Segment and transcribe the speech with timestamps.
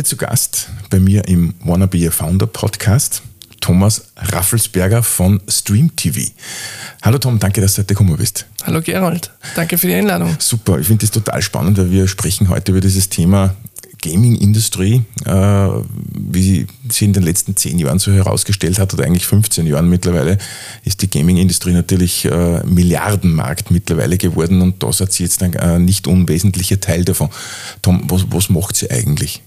[0.00, 3.20] Heute zu Gast bei mir im Wanna Be a Founder Podcast
[3.60, 6.20] Thomas Raffelsberger von Stream TV.
[7.02, 8.46] Hallo Tom, danke, dass du heute gekommen bist.
[8.64, 10.34] Hallo Gerald, danke für die Einladung.
[10.38, 13.54] Super, ich finde das total spannend, weil wir sprechen heute über dieses Thema
[14.02, 15.68] Gaming-Industrie, äh,
[16.14, 20.38] wie sie in den letzten zehn Jahren so herausgestellt hat, oder eigentlich 15 Jahren mittlerweile,
[20.82, 25.78] ist die Gaming-Industrie natürlich äh, Milliardenmarkt mittlerweile geworden und da seid ihr jetzt ein äh,
[25.78, 27.28] nicht unwesentlicher Teil davon.
[27.82, 29.42] Tom, was, was macht sie eigentlich?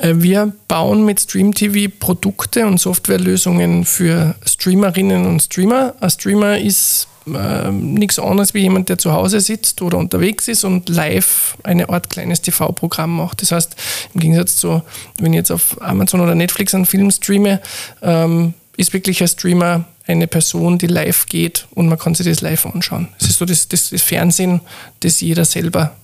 [0.00, 5.94] Äh, wir bauen mit StreamTV Produkte und Softwarelösungen für Streamerinnen und Streamer.
[6.00, 10.64] Ein Streamer ist äh, nichts anderes wie jemand, der zu Hause sitzt oder unterwegs ist
[10.64, 13.42] und live eine Art kleines TV-Programm macht.
[13.42, 13.76] Das heißt,
[14.14, 14.82] im Gegensatz zu,
[15.18, 17.60] wenn ich jetzt auf Amazon oder Netflix einen Film streame,
[18.02, 22.40] ähm, ist wirklich ein Streamer eine Person, die live geht und man kann sich das
[22.40, 23.08] live anschauen.
[23.20, 24.60] Das ist so das, das, das Fernsehen,
[25.00, 25.94] das jeder selber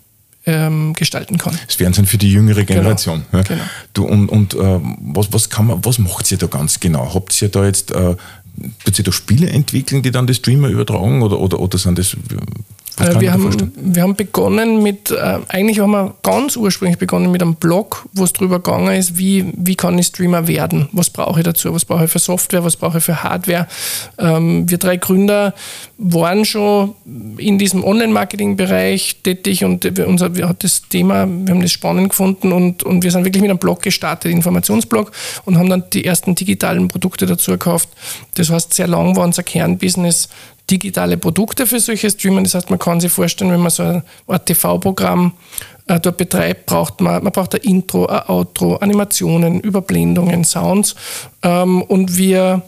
[0.46, 1.58] ähm, gestalten kann.
[1.66, 2.80] Das Fernsehen für die jüngere genau.
[2.80, 3.24] Generation.
[3.30, 3.42] Genau.
[3.42, 3.48] Ja.
[3.48, 3.64] genau.
[3.92, 7.12] Du, und und äh, was, was, kann man, was macht ihr da ganz genau?
[7.14, 8.14] Habt ihr da jetzt äh,
[8.86, 12.16] ihr da Spiele entwickeln, die dann die Streamer übertragen oder, oder, oder sind das
[12.98, 17.42] äh, wir, haben, wir haben begonnen mit, äh, eigentlich haben wir ganz ursprünglich begonnen mit
[17.42, 20.88] einem Blog, wo es darüber gegangen ist, wie, wie kann ich Streamer werden?
[20.92, 21.74] Was brauche ich dazu?
[21.74, 22.64] Was brauche ich für Software?
[22.64, 23.66] Was brauche ich für Hardware?
[24.18, 25.54] Ähm, wir drei Gründer
[25.98, 26.94] waren schon
[27.38, 32.10] in diesem Online-Marketing-Bereich tätig und wir, unser, wir hat das Thema, wir haben das spannend
[32.10, 35.12] gefunden und, und wir sind wirklich mit einem Blog gestartet, Informationsblog
[35.44, 37.88] und haben dann die ersten digitalen Produkte dazu gekauft.
[38.34, 40.28] Das heißt, sehr lang war unser Kernbusiness
[40.70, 42.42] digitale Produkte für solche Streamer.
[42.42, 44.02] Das heißt, man kann sich vorstellen, wenn man so ein,
[44.44, 45.32] TV-Programm
[45.86, 50.94] äh, dort betreibt, braucht man, man braucht ein Intro, ein Outro, Animationen, Überblendungen, Sounds.
[51.42, 52.62] Ähm, und wir,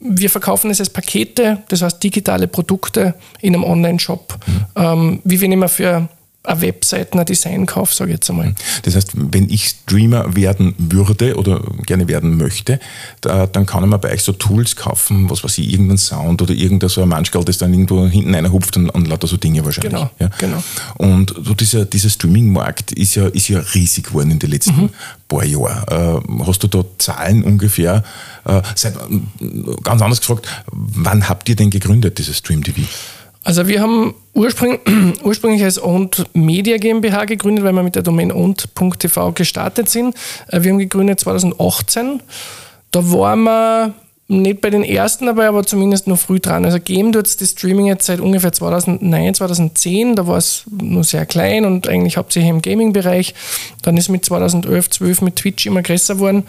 [0.00, 4.38] wir verkaufen es als Pakete, das heißt digitale Produkte in einem Online-Shop.
[4.46, 4.64] Mhm.
[4.76, 6.08] Ähm, wie wenn ich mir für
[6.44, 8.54] ein Design kaufe, sage ich jetzt einmal.
[8.82, 12.80] Das heißt, wenn ich Streamer werden würde oder gerne werden möchte,
[13.20, 16.52] da, dann kann man bei euch so Tools kaufen, was weiß ich, irgendein Sound oder
[16.52, 19.64] irgendein so ein Manschgal, das dann irgendwo hinten einer hupft und, und lauter so Dinge
[19.64, 19.92] wahrscheinlich.
[19.92, 20.30] Genau, ja.
[20.38, 20.62] genau.
[20.98, 24.90] Und so dieser, dieser Streaming-Markt ist ja, ist ja riesig geworden in den letzten mhm.
[25.28, 26.22] paar Jahren.
[26.22, 28.02] Äh, hast du da Zahlen ungefähr?
[28.44, 28.94] Äh, seit,
[29.84, 32.82] ganz anders gefragt, wann habt ihr denn gegründet, dieses Stream TV?
[33.44, 34.80] Also wir haben ursprünglich,
[35.24, 40.14] ursprünglich als Owned Media GmbH gegründet, weil wir mit der Domain owned.tv gestartet sind.
[40.48, 42.22] Äh, wir haben gegründet 2018.
[42.90, 43.94] Da waren wir
[44.28, 46.64] nicht bei den ersten dabei, aber zumindest noch früh dran.
[46.64, 50.16] Also Game tut das Streaming jetzt seit ungefähr 2009, 2010.
[50.16, 53.34] Da war es nur sehr klein und eigentlich hauptsächlich im Gaming-Bereich.
[53.82, 56.44] Dann ist mit 2011, 12 mit Twitch immer größer geworden.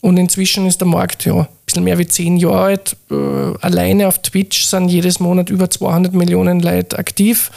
[0.00, 2.96] Und inzwischen ist der Markt ja bisschen mehr wie zehn Jahre alt.
[3.10, 3.14] Äh,
[3.60, 7.50] alleine auf Twitch sind jedes Monat über 200 Millionen Leute aktiv.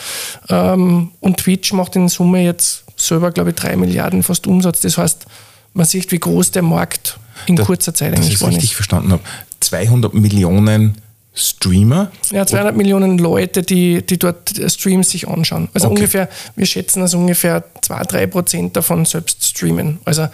[0.49, 4.81] Ähm, und Twitch macht in Summe jetzt selber, glaube ich, drei Milliarden fast Umsatz.
[4.81, 5.25] Das heißt,
[5.73, 8.47] man sieht, wie groß der Markt in das, kurzer Zeit eigentlich war.
[8.47, 9.21] Das ich richtig verstanden habe.
[9.59, 10.95] 200 Millionen
[11.33, 12.11] Streamer?
[12.31, 15.69] Ja, 200 Millionen Leute, die, die dort Streams sich anschauen.
[15.73, 15.95] Also okay.
[15.95, 19.99] ungefähr, wir schätzen, dass ungefähr 2-3 Prozent davon selbst streamen.
[20.03, 20.27] Also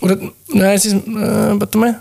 [0.00, 0.16] oder,
[0.48, 1.00] nein, es ist, äh,
[1.60, 2.00] warte mal,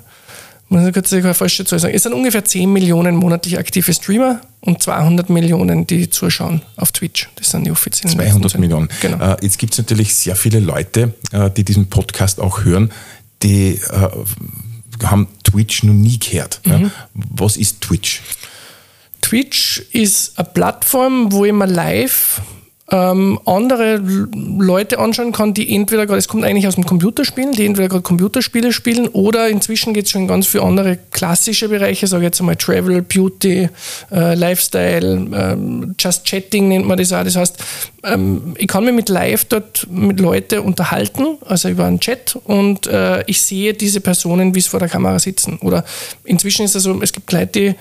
[0.69, 1.93] muss ich kurz falsche Zahl sagen.
[1.93, 7.29] Es sind ungefähr 10 Millionen monatlich aktive Streamer und 200 Millionen, die zuschauen auf Twitch.
[7.35, 8.89] Das sind die offiziellen 200 Millionen.
[9.01, 9.33] Genau.
[9.33, 12.91] Äh, jetzt gibt es natürlich sehr viele Leute, äh, die diesen Podcast auch hören,
[13.43, 14.09] die äh,
[15.03, 16.61] haben Twitch noch nie gehört.
[16.65, 16.71] Mhm.
[16.71, 16.91] Ja?
[17.13, 18.21] Was ist Twitch?
[19.21, 22.41] Twitch ist eine Plattform, wo ich mir live
[22.91, 27.65] ähm, andere Leute anschauen kann, die entweder gerade, es kommt eigentlich aus dem Computerspielen, die
[27.65, 32.25] entweder gerade Computerspiele spielen oder inzwischen geht es schon ganz viele andere klassische Bereiche, sage
[32.25, 33.69] jetzt einmal Travel, Beauty,
[34.11, 37.23] äh, Lifestyle, ähm, Just Chatting nennt man das auch.
[37.23, 37.57] Das heißt,
[38.03, 42.85] ähm, ich kann mich mit Live dort mit Leuten unterhalten, also über einen Chat und
[42.85, 45.57] äh, ich sehe diese Personen, wie sie vor der Kamera sitzen.
[45.61, 45.83] Oder
[46.23, 47.75] inzwischen ist es so, es gibt Leute, die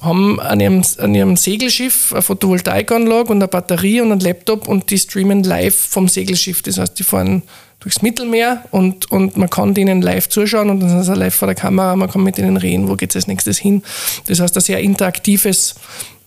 [0.00, 4.90] haben an ihrem, an ihrem Segelschiff eine Photovoltaikanlage und eine Batterie und einen Laptop und
[4.90, 6.62] die streamen live vom Segelschiff.
[6.62, 7.42] Das heißt, die fahren
[7.80, 11.46] durchs Mittelmeer und, und man kann denen live zuschauen und dann sind sie live vor
[11.46, 13.82] der Kamera, man kann mit denen reden, wo geht es als nächstes hin.
[14.26, 15.76] Das heißt, ein sehr interaktives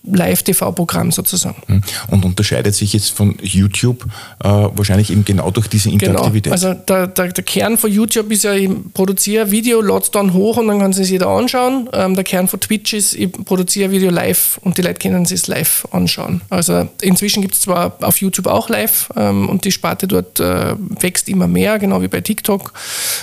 [0.04, 1.62] Live-TV-Programm sozusagen.
[1.66, 1.82] Hm.
[2.08, 4.04] Und unterscheidet sich jetzt von YouTube
[4.42, 6.04] äh, wahrscheinlich eben genau durch diese genau.
[6.04, 6.52] Interaktivität?
[6.52, 6.54] Genau.
[6.54, 10.32] Also der, der, der, Kern von YouTube ist ja, ich produziere Video, lade es dann
[10.32, 11.88] hoch und dann kann sich jeder anschauen.
[11.92, 15.46] Ähm, der Kern von Twitch ist, ich produziere Video live und die Leute können es
[15.46, 16.40] live anschauen.
[16.50, 20.74] Also inzwischen gibt es zwar auf YouTube auch live ähm, und die Sparte dort äh,
[21.00, 22.72] wächst immer mehr, genau wie bei TikTok.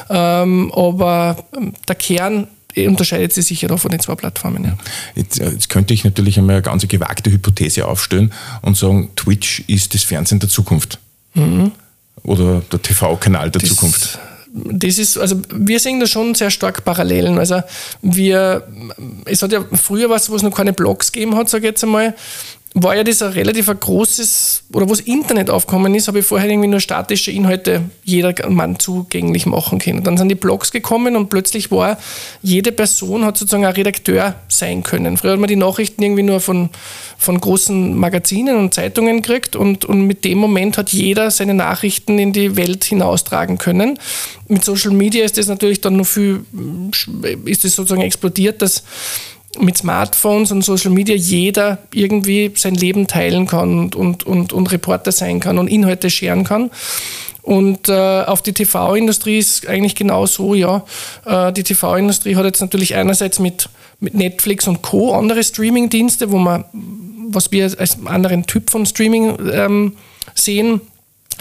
[0.09, 2.47] Ähm, aber ähm, der Kern
[2.87, 4.63] unterscheidet sie sich ja da von den zwei Plattformen.
[4.63, 4.77] Ja.
[5.15, 9.63] Jetzt, äh, jetzt, könnte ich natürlich einmal eine ganz gewagte Hypothese aufstellen und sagen, Twitch
[9.67, 10.99] ist das Fernsehen der Zukunft.
[11.33, 11.71] Mhm.
[12.23, 14.19] Oder der TV-Kanal der das Zukunft.
[14.53, 17.37] das ist, also wir sehen da schon sehr stark Parallelen.
[17.37, 17.61] Also
[18.01, 18.67] wir,
[19.25, 21.83] es hat ja früher was, wo es noch keine Blogs gegeben hat, sage ich jetzt
[21.83, 22.15] einmal,
[22.83, 26.49] war ja das ein relativ großes, oder wo das Internet aufgekommen ist, habe ich vorher
[26.49, 30.03] irgendwie nur statische Inhalte jeder Mann zugänglich machen können.
[30.03, 31.97] Dann sind die Blogs gekommen und plötzlich war,
[32.41, 35.17] jede Person hat sozusagen ein Redakteur sein können.
[35.17, 36.69] Früher hat man die Nachrichten irgendwie nur von,
[37.17, 42.19] von großen Magazinen und Zeitungen gekriegt und, und mit dem Moment hat jeder seine Nachrichten
[42.19, 43.99] in die Welt hinaustragen können.
[44.47, 46.45] Mit Social Media ist das natürlich dann noch viel,
[47.45, 48.83] ist das sozusagen explodiert, dass
[49.57, 54.71] mit Smartphones und Social Media jeder irgendwie sein Leben teilen kann und, und, und, und
[54.71, 56.69] Reporter sein kann und Inhalte scheren kann.
[57.41, 60.83] Und äh, auf die TV-Industrie ist eigentlich genau so, ja.
[61.25, 63.69] Äh, die TV-Industrie hat jetzt natürlich einerseits mit,
[63.99, 65.15] mit Netflix und Co.
[65.15, 66.65] andere Streaming-Dienste, wo man,
[67.29, 69.95] was wir als anderen Typ von Streaming ähm,
[70.35, 70.81] sehen,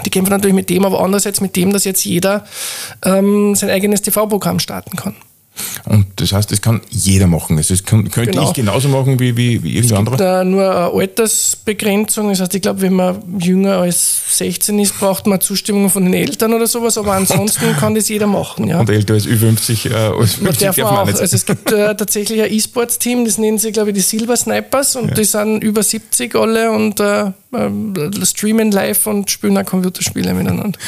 [0.05, 2.47] die kämpfen natürlich mit dem, aber andererseits mit dem, dass jetzt jeder
[3.05, 5.17] ähm, sein eigenes TV-Programm starten kann.
[5.85, 7.57] Und das heißt, das kann jeder machen.
[7.57, 8.49] Also das kann, könnte genau.
[8.49, 10.17] ich genauso machen wie, wie, wie irgendwer andere?
[10.17, 12.29] Da nur eine Altersbegrenzung.
[12.29, 16.15] Das heißt, ich glaube, wenn man jünger als 16 ist, braucht man Zustimmung von den
[16.15, 18.69] Eltern oder sowas, aber ansonsten kann das jeder machen.
[18.69, 18.81] Ja.
[18.81, 21.21] Und älter als Ü50 äh, als 50 darf, darf man auch.
[21.21, 24.97] Also es gibt äh, tatsächlich ein E-Sports-Team, das nennen sie, glaube ich, die Silver Snipers
[24.97, 25.15] und ja.
[25.15, 27.33] die sind über 70 alle und äh,
[28.25, 30.79] streamen live und spielen auch Computerspiele miteinander.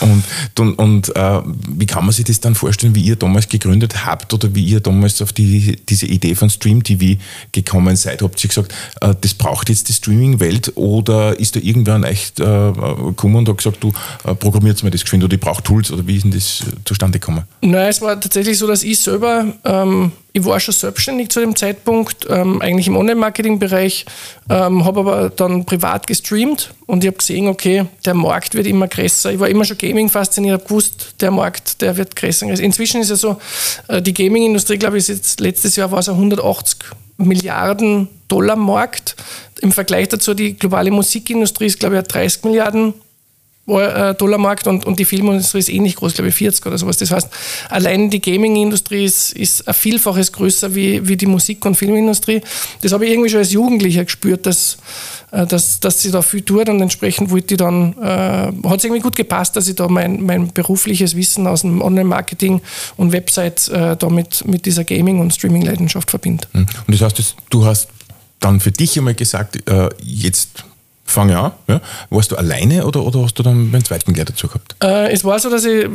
[0.00, 0.24] Und,
[0.58, 4.34] und, und äh, wie kann man sich das dann vorstellen, wie ihr damals gegründet habt
[4.34, 7.20] oder wie ihr damals auf die, diese Idee von Stream TV
[7.52, 8.22] gekommen seid?
[8.22, 12.32] Habt ihr gesagt, äh, das braucht jetzt die Streaming-Welt oder ist da irgendwer an euch
[12.38, 13.92] äh, gekommen und hat gesagt, du
[14.24, 17.20] äh, programmiert mir das geschwind oder ich brauche Tools oder wie ist denn das zustande
[17.20, 17.44] gekommen?
[17.60, 21.56] Nein, es war tatsächlich so, dass ich selber ähm, ich war schon selbstständig zu dem
[21.56, 24.06] Zeitpunkt, ähm, eigentlich im Online-Marketing-Bereich,
[24.50, 28.88] ähm, habe aber dann privat gestreamt und ich habe gesehen, okay, der Markt wird immer
[28.88, 29.32] größer.
[29.32, 32.46] Ich war immer schon Gaming fasziniert, habe gewusst, der Markt, der wird größer.
[32.46, 33.38] Inzwischen ist ja so,
[33.88, 36.78] äh, die Gaming-Industrie, glaube ich, jetzt, letztes Jahr war es ein 180
[37.16, 39.16] Milliarden Dollar Markt.
[39.60, 42.94] Im Vergleich dazu, die globale Musikindustrie ist, glaube ich, ein 30 Milliarden
[43.68, 46.96] äh, Dollarmarkt und, und die Filmindustrie ist ähnlich groß, glaube ich 40 oder sowas.
[46.96, 47.28] Das heißt,
[47.68, 52.40] allein die Gaming-Industrie ist, ist ein Vielfaches größer wie, wie die Musik- und Filmindustrie.
[52.82, 54.78] Das habe ich irgendwie schon als Jugendlicher gespürt, dass,
[55.32, 58.84] äh, dass, dass sie da viel tut und entsprechend wollte ich dann, äh, hat es
[58.84, 62.60] irgendwie gut gepasst, dass ich da mein, mein berufliches Wissen aus dem Online-Marketing
[62.96, 66.46] und Website äh, da mit, dieser Gaming- und Streaming-Leidenschaft verbinde.
[66.52, 66.66] Hm.
[66.86, 67.88] Und das heißt, du hast
[68.40, 70.64] dann für dich einmal gesagt, äh, jetzt
[71.08, 71.52] fange an.
[71.66, 71.80] Ja.
[72.10, 74.76] Warst du alleine oder, oder hast du dann einen zweiten gleich dazu gehabt?
[74.82, 75.86] Äh, es war so, dass ich,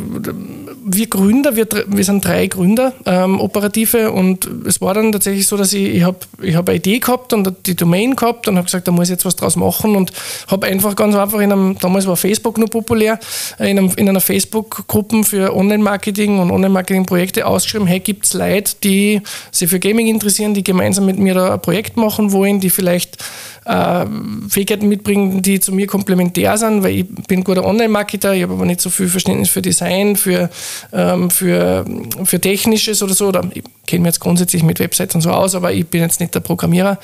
[0.85, 5.55] wir Gründer, wir, wir sind drei Gründer, ähm, Operative, und es war dann tatsächlich so,
[5.55, 8.65] dass ich, ich habe ich hab eine Idee gehabt und die Domain gehabt und habe
[8.65, 10.11] gesagt, da muss ich jetzt was draus machen und
[10.47, 13.19] habe einfach ganz einfach in einem, damals war Facebook nur populär,
[13.59, 18.73] äh, in, einem, in einer Facebook-Gruppe für Online-Marketing und Online-Marketing-Projekte ausgeschrieben, hey, gibt es Leute,
[18.83, 19.21] die
[19.51, 23.17] sich für Gaming interessieren, die gemeinsam mit mir da ein Projekt machen wollen, die vielleicht
[23.65, 24.05] äh,
[24.49, 28.65] Fähigkeiten mitbringen, die zu mir komplementär sind, weil ich bin guter Online-Marketer, ich habe aber
[28.65, 30.49] nicht so viel Verständnis für Design, für,
[30.91, 31.85] ähm, für,
[32.23, 33.27] für Technisches oder so.
[33.27, 36.19] Oder ich kenne mich jetzt grundsätzlich mit Websites und so aus, aber ich bin jetzt
[36.19, 36.99] nicht der Programmierer.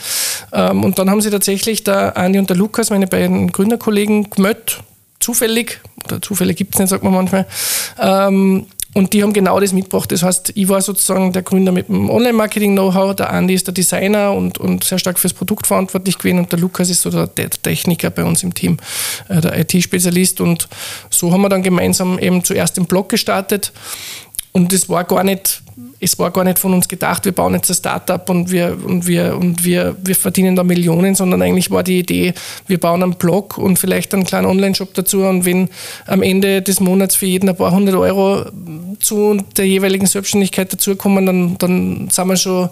[0.54, 4.80] Ähm, und dann haben sie tatsächlich der Andi und der Lukas, meine beiden Gründerkollegen, gemeldet,
[5.19, 7.45] zufällig, oder zufällig gibt es nicht, sagt man manchmal,
[7.99, 8.66] ähm,
[8.96, 10.12] und die haben genau das mitgebracht.
[10.12, 14.34] Das heißt, ich war sozusagen der Gründer mit dem Online-Marketing-Know-how, der Andi ist der Designer
[14.34, 18.10] und, und sehr stark fürs Produkt verantwortlich gewesen und der Lukas ist so der, Techniker
[18.10, 18.78] bei uns im Team,
[19.28, 20.42] äh, der IT-Spezialist.
[20.42, 20.68] Und
[21.12, 23.72] so haben wir dann gemeinsam eben zuerst den Blog gestartet.
[24.54, 25.62] Und es war gar nicht
[26.00, 29.06] es war gar nicht von uns gedacht, wir bauen jetzt ein Startup und wir, und
[29.06, 32.33] wir, und wir, wir verdienen da Millionen, sondern eigentlich war die Idee,
[32.68, 35.69] wir bauen einen Blog und vielleicht einen kleinen Online-Shop dazu und wenn
[36.06, 38.45] am Ende des Monats für jeden ein paar hundert Euro
[39.00, 42.69] zu der jeweiligen Selbstständigkeit dazukommen, dann, dann sind wir schon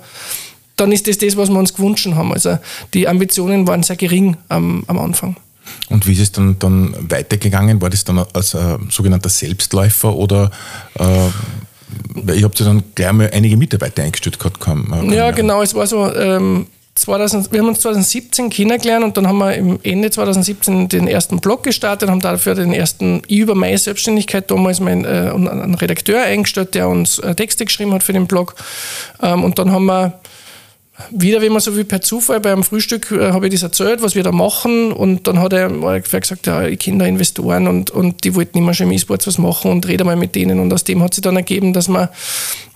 [0.77, 2.31] dann ist das das, was wir uns gewünscht haben.
[2.31, 2.59] Also
[2.93, 5.35] die Ambitionen waren sehr gering am, am Anfang.
[5.89, 7.81] Und wie ist es dann, dann weitergegangen?
[7.81, 10.51] War das dann als äh, sogenannter Selbstläufer oder
[10.99, 11.29] äh,
[12.33, 14.59] ich habe dann gleich mal einige Mitarbeiter eingestellt gehabt.
[14.59, 19.27] Kann, ja, genau, es war so, ähm, 2000, wir haben uns 2017 kennengelernt und dann
[19.27, 23.77] haben wir im Ende 2017 den ersten Blog gestartet, haben dafür den ersten über meine
[23.77, 28.27] Selbstständigkeit damals mein, äh, einen Redakteur eingestellt, der uns äh, Texte geschrieben hat für den
[28.27, 28.55] Blog.
[29.21, 30.19] Ähm, und dann haben wir
[31.11, 34.15] wieder, wie man so wie per Zufall beim Frühstück äh, habe ich das erzählt, was
[34.15, 34.91] wir da machen.
[34.91, 38.57] Und dann hat er mal gesagt, ja, ich kenne da Investoren und, und die wollten
[38.57, 40.59] immer schon im E-Sports was machen und rede mal mit denen.
[40.59, 42.09] Und aus dem hat sich dann ergeben, dass wir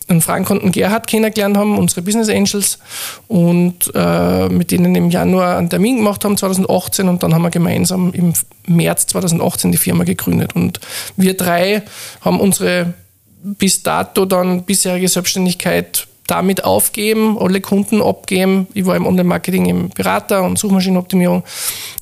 [0.07, 2.79] einen Frank und einen Gerhard kennengelernt haben, unsere Business Angels
[3.27, 7.49] und äh, mit denen im Januar einen Termin gemacht haben 2018 und dann haben wir
[7.49, 8.33] gemeinsam im
[8.67, 10.53] März 2018 die Firma gegründet.
[10.53, 10.79] Und
[11.15, 11.83] wir drei
[12.21, 12.93] haben unsere
[13.43, 18.67] bis dato dann bisherige Selbstständigkeit damit aufgeben, alle Kunden abgeben.
[18.73, 21.43] Ich war im Online-Marketing im Berater und Suchmaschinenoptimierung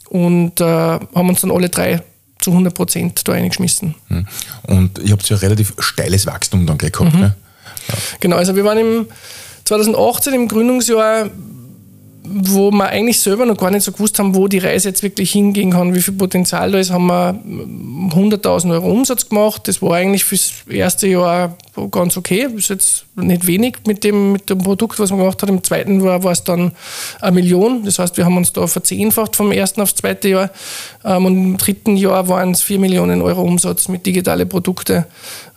[0.10, 2.04] und äh, haben uns dann alle drei
[2.40, 3.96] zu 100 Prozent da eingeschmissen.
[4.08, 4.28] Hm.
[4.68, 7.20] Und ihr habt ja relativ steiles Wachstum dann gehabt, mhm.
[7.20, 7.36] ne?
[7.88, 7.96] Ja.
[8.20, 9.08] Genau, also wir waren im
[9.66, 11.32] 2018 im Gründungsjahr
[12.32, 15.32] wo wir eigentlich selber noch gar nicht so gewusst haben, wo die Reise jetzt wirklich
[15.32, 19.68] hingehen kann, wie viel Potenzial da ist, haben wir 100.000 Euro Umsatz gemacht.
[19.68, 21.56] Das war eigentlich fürs erste Jahr
[21.92, 22.44] ganz okay.
[22.44, 25.50] Das ist jetzt nicht wenig mit dem, mit dem Produkt, was man gemacht hat.
[25.50, 26.72] Im zweiten Jahr war es dann
[27.22, 27.84] eine Million.
[27.84, 30.52] Das heißt, wir haben uns da verzehnfacht vom ersten aufs zweite Jahr.
[31.04, 35.06] Ähm, und im dritten Jahr waren es 4 Millionen Euro Umsatz mit digitalen Produkten.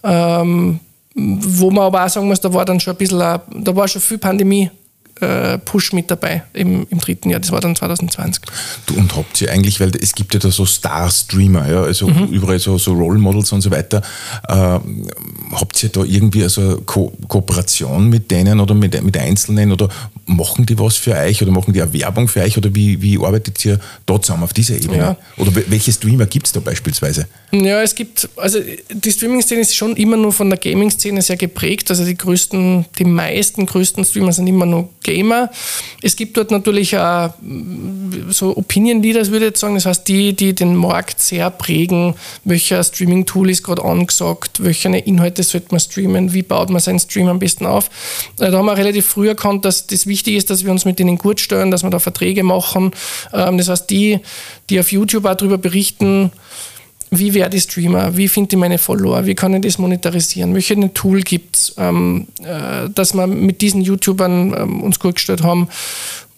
[0.05, 0.81] Ähm,
[1.15, 4.01] wo man aber auch sagen muss, da war dann schon ein bisschen, da war schon
[4.01, 4.71] viel Pandemie
[5.23, 7.41] äh, Push mit dabei im, im dritten Jahr.
[7.41, 8.45] Das war dann 2020.
[8.87, 12.27] Du, und habt ihr eigentlich, weil es gibt ja da so Star-Streamer, ja, also mhm.
[12.27, 14.03] überall so, so Role Models und so weiter.
[14.49, 14.79] Äh,
[15.53, 19.89] habt ihr da irgendwie also Ko Kooperation mit denen oder mit, mit Einzelnen oder
[20.27, 23.19] machen die was für euch oder machen die eine Werbung für euch oder wie, wie
[23.19, 24.97] arbeitet ihr da zusammen auf dieser Ebene?
[24.97, 25.17] Ja.
[25.37, 27.27] Oder welche Streamer gibt es da beispielsweise?
[27.51, 28.61] Ja, es gibt, also
[28.91, 31.91] die Streaming-Szene ist schon immer nur von der Gaming-Szene sehr geprägt.
[31.91, 35.51] Also die größten, die meisten größten Streamer sind immer nur Gamer.
[36.03, 37.35] Es gibt dort natürlich auch
[38.31, 39.75] so Opinion-Leaders, würde ich jetzt sagen.
[39.75, 42.15] Das heißt, die, die den Markt sehr prägen,
[42.45, 47.29] welcher Streaming-Tool ist gerade angesagt, welche Inhalte sollte man streamen, wie baut man seinen Stream
[47.29, 47.91] am besten auf.
[48.39, 50.99] Äh, da haben wir relativ früh erkannt, dass das wichtig ist, dass wir uns mit
[50.99, 52.93] denen gut stellen, dass wir da Verträge machen.
[53.33, 54.21] Ähm, das heißt, die,
[54.71, 56.33] die auf YouTube auch darüber berichten,
[57.15, 60.95] wie werde ich Streamer, wie finde ich meine Follower, wie kann ich das monetarisieren, welche
[60.95, 65.69] Tool gibt es, ähm, äh, dass wir mit diesen YouTubern ähm, uns gut gestellt haben.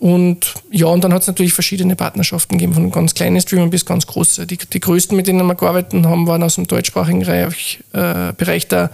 [0.00, 3.87] Und ja, und dann hat es natürlich verschiedene Partnerschaften gegeben, von ganz kleinen Streamern bis
[3.87, 4.49] ganz große.
[4.49, 8.66] Die, die größten, mit denen wir gearbeitet haben, waren aus dem deutschsprachigen Bereich, äh, Bereich
[8.66, 8.90] der,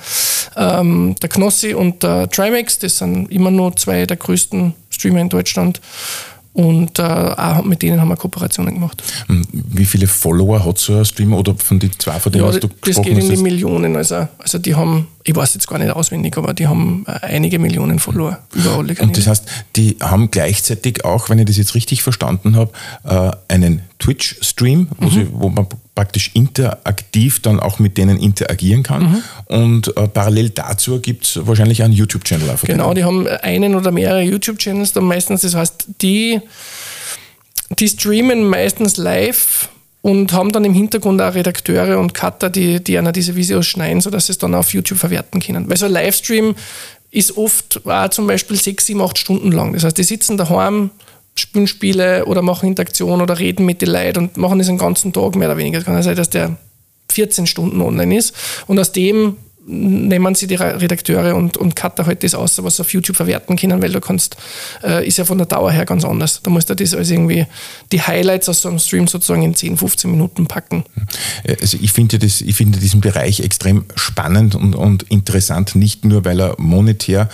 [0.56, 2.78] ähm, der Knossi und der Trimax.
[2.78, 5.80] Das sind immer nur zwei der größten Streamer in Deutschland.
[6.52, 9.02] Und äh, auch mit denen haben wir Kooperationen gemacht.
[9.26, 12.50] Hm, wie viele Follower hat so ein Streamer oder von den zwei, von denen ja,
[12.50, 13.94] hast du Das geht in die Millionen.
[13.94, 17.60] Also, also die haben, ich weiß jetzt gar nicht auswendig, aber die haben äh, einige
[17.60, 19.02] Millionen Follower über alle Kanäle.
[19.02, 22.72] Und das heißt, die haben gleichzeitig auch, wenn ich das jetzt richtig verstanden habe,
[23.04, 25.28] äh, einen Twitch-Stream, mhm.
[25.32, 25.66] wo man
[26.00, 29.02] praktisch interaktiv dann auch mit denen interagieren kann.
[29.02, 29.22] Mhm.
[29.54, 32.48] Und äh, parallel dazu gibt es wahrscheinlich einen YouTube-Channel.
[32.62, 35.42] Genau, die haben einen oder mehrere YouTube-Channels dann meistens.
[35.42, 36.40] Das heißt, die,
[37.78, 39.68] die streamen meistens live
[40.00, 44.00] und haben dann im Hintergrund auch Redakteure und Cutter, die, die einer diese Videos schneiden,
[44.00, 45.68] sodass sie es dann auf YouTube verwerten können.
[45.68, 46.54] Weil so ein Livestream
[47.10, 49.74] ist oft auch zum Beispiel sechs, sieben, acht Stunden lang.
[49.74, 50.92] Das heißt, die sitzen daheim,
[51.40, 55.12] spielen Spiele oder machen Interaktion oder reden mit den Leuten und machen das den ganzen
[55.12, 55.78] Tag mehr oder weniger.
[55.78, 56.56] Es kann ja sein, dass der
[57.12, 58.34] 14 Stunden online ist
[58.66, 59.36] und aus dem
[59.70, 63.56] nehmen sie die Redakteure und, und Cutter halt das aus, was sie auf YouTube verwerten
[63.56, 64.36] können, weil du kannst,
[64.82, 66.40] äh, ist ja von der Dauer her ganz anders.
[66.42, 67.46] Da musst du das also irgendwie
[67.92, 70.84] die Highlights aus so einem Stream sozusagen in 10, 15 Minuten packen.
[71.60, 76.24] Also ich finde das, ich finde diesen Bereich extrem spannend und, und interessant, nicht nur
[76.24, 77.28] weil er monetär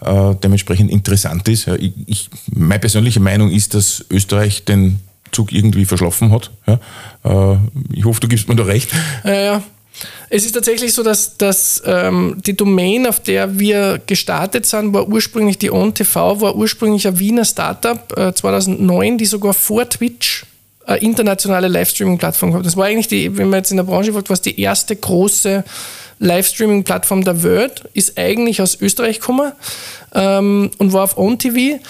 [0.00, 1.66] äh, dementsprechend interessant ist.
[1.66, 6.50] Ja, ich, ich, meine persönliche Meinung ist, dass Österreich den Zug irgendwie verschlafen hat.
[6.66, 6.78] Ja,
[7.24, 7.58] äh,
[7.92, 8.90] ich hoffe, du gibst mir da recht.
[9.24, 9.62] Ja, ja.
[10.30, 15.08] Es ist tatsächlich so, dass, dass ähm, die Domain, auf der wir gestartet sind, war
[15.08, 20.46] ursprünglich die OnTV, war ursprünglich ein Wiener Startup äh, 2009, die sogar vor Twitch
[20.84, 22.66] eine internationale Livestreaming-Plattform gehabt.
[22.66, 25.64] Das war eigentlich die, wenn man jetzt in der Branche fragt, was die erste große
[26.18, 29.52] Livestreaming-Plattform der Welt, ist eigentlich aus Österreich gekommen
[30.14, 31.80] ähm, und war auf OnTV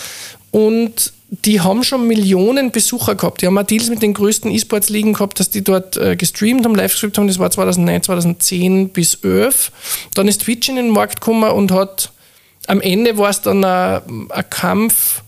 [0.51, 3.41] und die haben schon Millionen Besucher gehabt.
[3.41, 6.75] Die haben auch Deals mit den größten E-Sports-Ligen gehabt, dass die dort äh, gestreamt haben,
[6.75, 7.27] live gestreamt haben.
[7.27, 9.73] Das war 2009, 2010 bis 11.
[10.15, 12.13] Dann ist Twitch in den Markt gekommen und hat
[12.67, 15.23] am Ende war es dann ein, Kampf.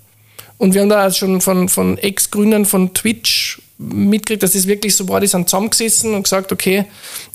[0.58, 5.08] Und wir haben da schon von, von Ex-Gründern von Twitch mitgekriegt, dass es wirklich so
[5.08, 6.84] war, die sind zusammengesessen und gesagt, okay,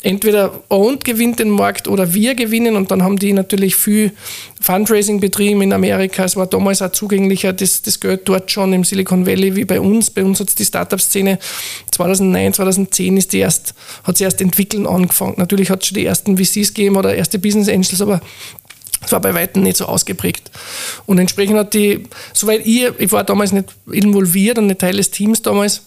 [0.02, 4.14] entweder Owned gewinnt den Markt oder wir gewinnen und dann haben die natürlich viel
[4.62, 6.24] Fundraising betrieben in Amerika.
[6.24, 9.82] Es war damals auch zugänglicher, das, das Geld dort schon im Silicon Valley wie bei
[9.82, 10.10] uns.
[10.10, 11.40] Bei uns hat die Startup-Szene
[11.92, 15.36] 2009, 2010 ist die erst, hat sie erst entwickeln angefangen.
[15.38, 18.22] Natürlich hat es schon die ersten VCs gegeben oder erste Business Angels, aber
[19.06, 20.52] es war bei weitem nicht so ausgeprägt.
[21.06, 22.04] Und entsprechend hat die,
[22.34, 25.82] soweit ich, ich war damals nicht involviert und nicht Teil des Teams damals,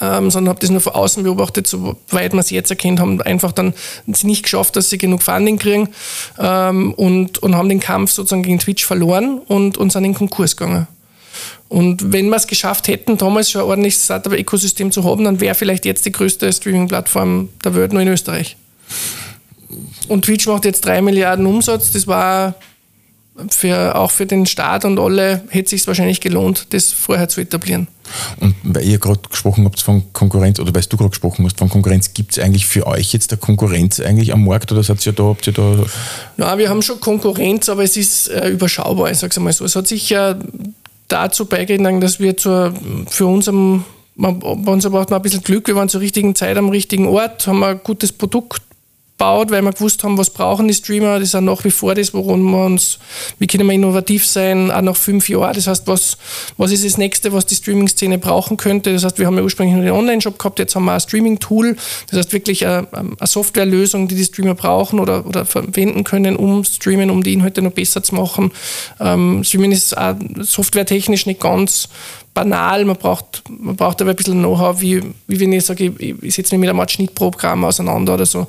[0.00, 3.52] ähm, sondern habe das nur von außen beobachtet, soweit man es jetzt erkennt, haben einfach
[3.52, 3.74] dann
[4.06, 5.88] nicht geschafft, dass sie genug Funding kriegen
[6.38, 10.18] ähm, und, und haben den Kampf sozusagen gegen Twitch verloren und, und sind in den
[10.18, 10.86] Konkurs gegangen.
[11.68, 15.54] Und wenn wir es geschafft hätten, damals schon ein ordentliches Startup-Ökosystem zu haben, dann wäre
[15.54, 18.56] vielleicht jetzt die größte Streaming-Plattform der Welt nur in Österreich.
[20.08, 21.90] und Twitch macht jetzt drei Milliarden Umsatz.
[21.92, 22.54] Das war
[23.50, 27.40] für, auch für den Staat und alle hätte es sich wahrscheinlich gelohnt, das vorher zu
[27.40, 27.88] etablieren.
[28.40, 31.68] Und weil ihr gerade gesprochen habt von Konkurrenz, oder weil du gerade gesprochen hast von
[31.68, 35.12] Konkurrenz, gibt es eigentlich für euch jetzt der Konkurrenz eigentlich am Markt oder seid ihr
[35.12, 35.84] da, habt ihr da?
[36.36, 39.64] Na, wir haben schon Konkurrenz, aber es ist äh, überschaubar, ich sage es einmal so.
[39.64, 40.38] Es hat sicher
[41.08, 42.74] dazu beigetragen, dass wir zur,
[43.08, 43.84] für uns am
[44.18, 45.66] man, bei uns braucht man ein bisschen Glück.
[45.66, 48.62] Wir waren zur richtigen Zeit am richtigen Ort, haben ein gutes Produkt
[49.16, 51.18] gebaut, weil wir gewusst haben, was brauchen die Streamer.
[51.18, 52.98] Das ist auch nach wie vor das, worum wir uns,
[53.38, 55.54] wie können wir innovativ sein, auch nach fünf Jahren.
[55.54, 56.18] Das heißt, was,
[56.58, 58.92] was ist das Nächste, was die Streaming-Szene brauchen könnte?
[58.92, 61.76] Das heißt, wir haben ja ursprünglich nur den Online-Shop gehabt, jetzt haben wir ein Streaming-Tool.
[62.10, 66.64] Das heißt, wirklich eine, eine Softwarelösung, die die Streamer brauchen oder, oder verwenden können, um
[66.64, 68.52] Streamen, um die Inhalte noch besser zu machen.
[69.00, 71.88] Ähm, Streaming ist auch softwaretechnisch nicht ganz
[72.36, 76.22] banal, man braucht, man braucht aber ein bisschen Know-how, wie, wie wenn ich sage, ich,
[76.22, 78.46] ich setze mich mit einem Art Schnittprogramm auseinander oder so.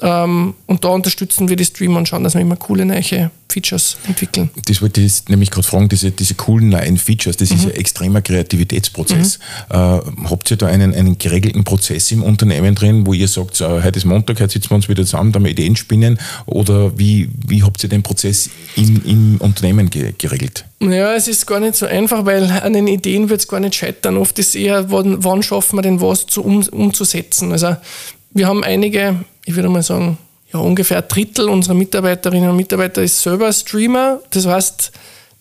[0.00, 3.02] Ähm, und da unterstützen wir die Streamer und schauen, dass wir immer coole neue
[3.48, 4.50] Features entwickeln.
[4.66, 7.56] Das wollte ich nämlich gerade fragen, diese, diese coolen neuen Features, das mhm.
[7.56, 9.38] ist ja extremer Kreativitätsprozess.
[9.70, 9.76] Mhm.
[9.76, 13.82] Äh, habt ihr da einen, einen geregelten Prozess im Unternehmen drin, wo ihr sagt, äh,
[13.82, 16.18] heute ist Montag, heute sitzen wir uns wieder zusammen, da wir Ideen spinnen?
[16.44, 20.64] Oder wie, wie habt ihr den Prozess in, im Unternehmen ge geregelt?
[20.80, 23.74] Ja, es ist gar nicht so einfach, weil an den Ideen wird es gar nicht
[23.74, 24.16] scheitern.
[24.16, 27.52] Oft ist eher, wann, wann schaffen wir denn was zu, um, umzusetzen.
[27.52, 27.76] Also
[28.30, 30.18] wir haben einige, ich würde mal sagen,
[30.52, 34.20] ja, ungefähr ein Drittel unserer Mitarbeiterinnen und Mitarbeiter ist selber Streamer.
[34.30, 34.92] Das heißt,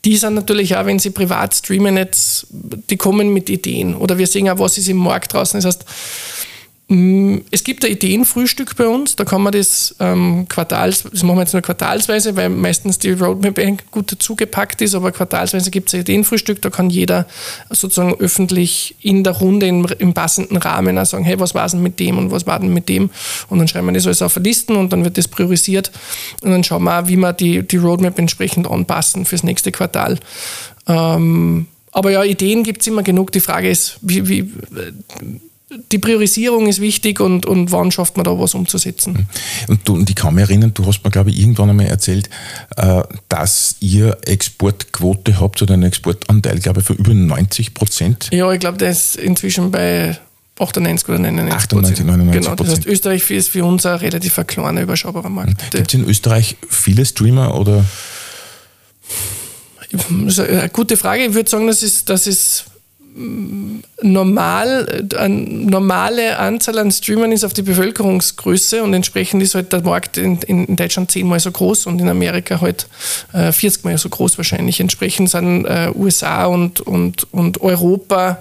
[0.06, 3.96] die sind natürlich auch, wenn sie privat streamen, jetzt, die kommen mit Ideen.
[3.96, 5.60] Oder wir sehen auch, was ist im Markt draußen.
[5.60, 5.86] Das heißt,
[6.88, 11.42] es gibt ein Ideenfrühstück bei uns, da kann man das ähm, quartals, das machen wir
[11.42, 16.02] jetzt nur quartalsweise, weil meistens die Roadmap gut dazugepackt ist, aber quartalsweise gibt es ein
[16.02, 17.26] Ideenfrühstück, da kann jeder
[17.72, 21.82] sozusagen öffentlich in der Runde im, im passenden Rahmen auch sagen, hey, was war denn
[21.82, 23.10] mit dem und was war denn mit dem?
[23.50, 25.92] Und dann schreiben wir das alles auf Listen und dann wird das priorisiert
[26.44, 30.20] und dann schauen wir auch, wie wir die, die Roadmap entsprechend anpassen fürs nächste Quartal.
[30.88, 33.32] Ähm, aber ja, Ideen gibt es immer genug.
[33.32, 34.52] Die Frage ist, wie, wie
[35.92, 39.28] die Priorisierung ist wichtig und, und wann schafft man da was umzusetzen.
[39.68, 42.30] Und, du, und ich kann mich erinnern, du hast mir, glaube ich, irgendwann einmal erzählt,
[42.78, 48.30] äh, dass ihr Exportquote habt oder einen Exportanteil, glaube ich, von über 90 Prozent.
[48.32, 50.18] Ja, ich glaube, der ist inzwischen bei
[50.60, 54.82] 98 oder 99 98, 99 Genau, das heißt, Österreich ist für uns ein relativ kleiner,
[54.82, 55.72] überschaubarer Markt.
[55.72, 57.84] Gibt es in Österreich viele Streamer oder?
[60.38, 61.24] eine gute Frage.
[61.26, 62.66] Ich würde sagen, das ist, das ist
[64.02, 69.84] normal, eine normale Anzahl an Streamern ist auf die Bevölkerungsgröße und entsprechend ist halt der
[69.84, 72.88] Markt in, in Deutschland zehnmal so groß und in Amerika halt
[73.32, 74.82] äh, 40 mal so groß wahrscheinlich.
[74.82, 78.40] Entsprechend sind äh, USA und, und, und Europa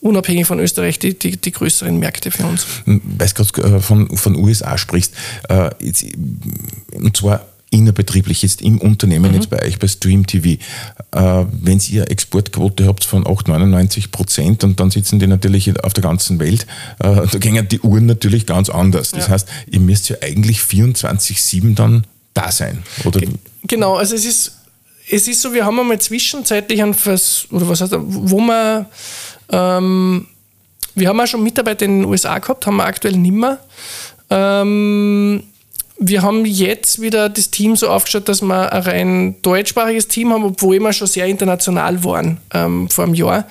[0.00, 2.66] unabhängig von Österreich die, die, die größeren Märkte für uns.
[2.86, 5.14] Weil du gerade äh, von, von USA sprichst,
[5.48, 5.70] äh,
[6.94, 9.34] und zwar innerbetrieblich ist im Unternehmen, mhm.
[9.34, 10.60] jetzt bei euch bei Stream TV,
[11.12, 15.92] äh, wenn ihr Exportquote habt von 8, 99 Prozent und dann sitzen die natürlich auf
[15.92, 16.66] der ganzen Welt,
[17.00, 19.10] äh, da gehen die Uhren natürlich ganz anders.
[19.10, 19.32] Das ja.
[19.32, 22.82] heißt, ihr müsst ja eigentlich 24-7 dann da sein.
[23.04, 23.20] Oder?
[23.64, 24.52] Genau, also es ist,
[25.10, 28.86] es ist so, wir haben einmal zwischenzeitlich ein Vers, oder was heißt, wo man
[29.50, 30.26] ähm,
[30.94, 33.58] wir haben auch schon Mitarbeiter in den USA gehabt, haben wir aktuell nimmer.
[34.30, 35.42] Ähm,
[35.98, 40.44] wir haben jetzt wieder das Team so aufgestellt, dass wir ein rein deutschsprachiges Team haben,
[40.44, 43.46] obwohl wir schon sehr international waren ähm, vor einem Jahr.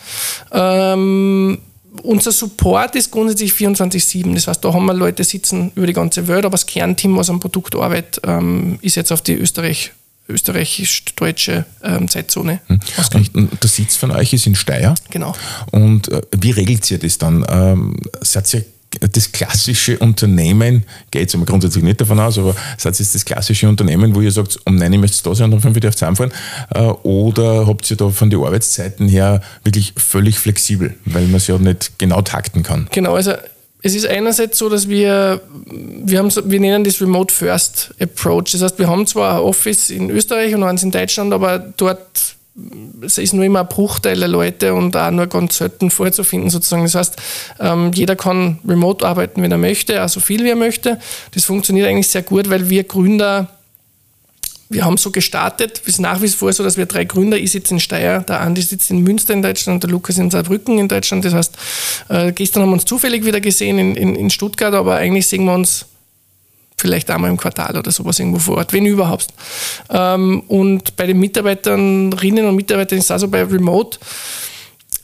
[0.51, 1.57] Ähm,
[2.01, 4.33] unser Support ist grundsätzlich 24-7.
[4.33, 7.29] Das heißt, da haben wir Leute sitzen über die ganze Welt, aber das Kernteam, was
[7.29, 9.91] am Produkt arbeitet, ähm, ist jetzt auf die Österreich,
[10.27, 12.79] österreichisch-deutsche ähm, Zeitzone hm.
[13.13, 14.95] Und, und der Sitz von euch ist in Steyr.
[15.11, 15.35] Genau.
[15.71, 17.45] Und äh, wie regelt ihr das dann?
[17.47, 18.65] Ähm, seid ihr
[18.99, 23.67] das klassische Unternehmen, geht jetzt aber grundsätzlich nicht davon aus, aber seid ihr das klassische
[23.67, 26.01] Unternehmen, wo ihr sagt, um Uhr müsst ihr da sein und um fünf Uhr dürft
[26.01, 26.31] ihr heimfahren?
[26.73, 31.47] Äh, oder habt ihr da von den Arbeitszeiten her wirklich völlig flexibel, weil man es
[31.47, 32.87] ja nicht genau takten kann?
[32.91, 33.33] Genau, also
[33.85, 38.53] es ist einerseits so, dass wir, wir, haben, wir nennen das Remote First Approach.
[38.53, 42.35] Das heißt, wir haben zwar ein Office in Österreich und eins in Deutschland, aber dort
[43.01, 46.83] es ist nur immer ein Bruchteil der Leute und auch nur ganz selten vorzufinden sozusagen.
[46.83, 47.15] Das heißt,
[47.59, 50.99] ähm, jeder kann remote arbeiten, wenn er möchte, auch so viel wie er möchte.
[51.33, 53.49] Das funktioniert eigentlich sehr gut, weil wir Gründer,
[54.69, 57.51] wir haben so gestartet, es ist nach wie vor so, dass wir drei Gründer, ich
[57.51, 60.87] sitze in Steyr, der Andi sitzt in Münster in Deutschland, der Lukas in Saarbrücken in
[60.87, 61.25] Deutschland.
[61.25, 61.57] Das heißt,
[62.09, 65.45] äh, gestern haben wir uns zufällig wieder gesehen in, in, in Stuttgart, aber eigentlich sehen
[65.45, 65.87] wir uns
[66.83, 69.27] vielleicht einmal im Quartal oder sowas irgendwo vor Ort, wenn überhaupt.
[69.89, 73.97] Ähm, und bei den Mitarbeiterinnen und Mitarbeitern ist es also bei Remote,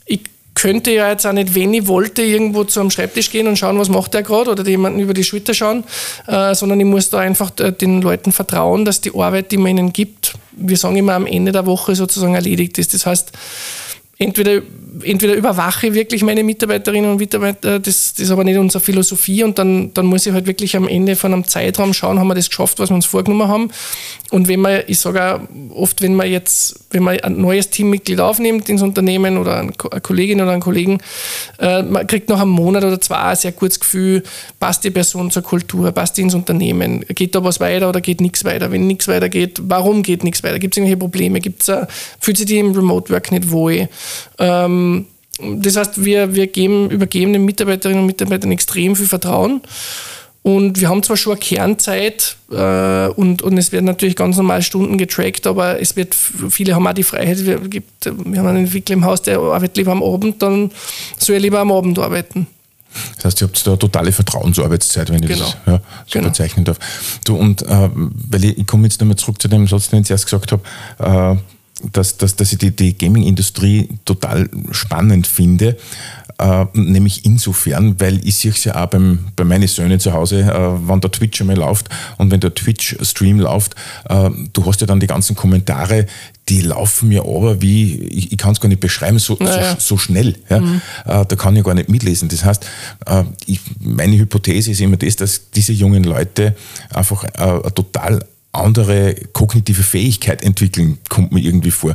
[0.06, 0.20] ich
[0.56, 3.80] könnte ja jetzt auch nicht, wenn ich wollte, irgendwo zu einem Schreibtisch gehen und schauen,
[3.80, 5.86] was macht der gerade oder jemanden über die Schulter schauen,
[6.28, 9.78] äh, sondern ich muss da einfach äh, den Leuten vertrauen, dass die Arbeit, die man
[9.78, 12.94] ihnen gibt, wir sagen immer am Ende der Woche sozusagen erledigt ist.
[12.94, 13.32] Das heißt,
[14.22, 14.62] entweder,
[15.02, 19.44] entweder überwache ich wirklich meine Mitarbeiterinnen und Mitarbeiter, das, das ist aber nicht unsere Philosophie
[19.44, 22.36] und dann, dann muss ich halt wirklich am Ende von einem Zeitraum schauen, haben wir
[22.36, 23.72] das geschafft, was wir uns vorgenommen haben.
[24.30, 25.40] Und wenn man, ich sage auch
[25.74, 30.42] oft, wenn man jetzt, wenn man ein neues Teammitglied aufnimmt ins Unternehmen oder eine Kollegin
[30.42, 31.00] oder einen Kollegen,
[31.60, 34.24] äh, man kriegt nach einem Monat oder zwei ein sehr kurzes Gefühl,
[34.60, 38.20] passt die Person zur Kultur, passt die ins Unternehmen, geht da was weiter oder geht
[38.20, 38.70] nichts weiter?
[38.70, 40.60] Wenn nichts weitergeht, warum geht nichts weiter?
[40.60, 41.40] Gibt es irgendwelche Probleme?
[41.40, 41.88] Gibt's, äh,
[42.20, 43.88] fühlt sich die im Remote Work nicht wohl?
[44.38, 45.06] Ähm,
[45.42, 49.62] das heißt, wir, wir geben, übergeben den Mitarbeiterinnen und Mitarbeitern extrem viel Vertrauen.
[50.42, 54.62] Und wir haben zwar schon eine Kernzeit äh, und, und es werden natürlich ganz normal
[54.62, 58.66] Stunden getrackt, aber es wird, viele haben auch die Freiheit, wir, gibt, wir haben einen
[58.66, 60.72] Entwickler im Haus, der arbeitet lieber am Abend, dann
[61.18, 62.48] soll er lieber am Abend arbeiten.
[63.18, 65.42] Das heißt, ihr habt da totale Vertrauensarbeitszeit, wenn ich genau.
[65.42, 66.30] das ja, so genau.
[66.30, 66.80] bezeichnen darf.
[67.26, 70.08] Du, und äh, weil ich, ich komme jetzt nochmal zurück zu dem Satz, den ich
[70.08, 70.64] zuerst gesagt habe,
[71.38, 71.59] äh,
[71.94, 75.78] dass, dass, dass ich die, die Gaming-Industrie total spannend finde.
[76.40, 80.44] Äh, nämlich insofern, weil ich sehe es ja auch beim, bei meinen Söhnen zu Hause,
[80.44, 83.76] äh, wenn der Twitch einmal läuft und wenn der Twitch-Stream läuft,
[84.08, 86.06] äh, du hast ja dann die ganzen Kommentare,
[86.48, 89.74] die laufen mir aber wie, ich, ich kann es gar nicht beschreiben, so, naja.
[89.74, 90.38] so, so, schnell.
[90.50, 90.62] Ja?
[90.62, 90.82] Mhm.
[91.06, 92.30] Äh, da kann ich gar nicht mitlesen.
[92.30, 92.66] Das heißt,
[93.06, 96.56] äh, ich, meine Hypothese ist immer das, dass diese jungen Leute
[96.90, 101.94] einfach äh, total andere kognitive Fähigkeit entwickeln, kommt mir irgendwie vor.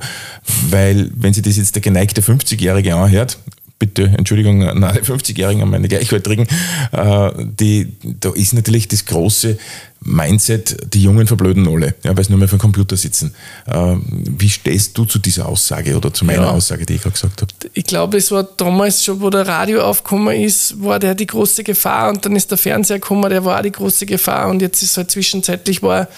[0.71, 3.39] Weil, wenn sich das jetzt der geneigte 50-Jährige anhört,
[3.79, 6.47] bitte Entschuldigung an alle 50-Jährigen, an meine Gleichaltrigen,
[6.93, 9.59] äh, die, da ist natürlich das große
[10.05, 13.35] Mindset, die Jungen verblöden alle, ja, weil sie nur mehr vor dem Computer sitzen.
[13.67, 16.51] Äh, wie stehst du zu dieser Aussage oder zu meiner ja.
[16.51, 17.53] Aussage, die ich gerade gesagt habe?
[17.73, 21.65] Ich glaube, es war damals schon, wo der Radio aufgekommen ist, war der die große
[21.65, 24.83] Gefahr und dann ist der Fernseher gekommen, der war auch die große Gefahr und jetzt
[24.83, 26.09] ist halt zwischenzeitlich war,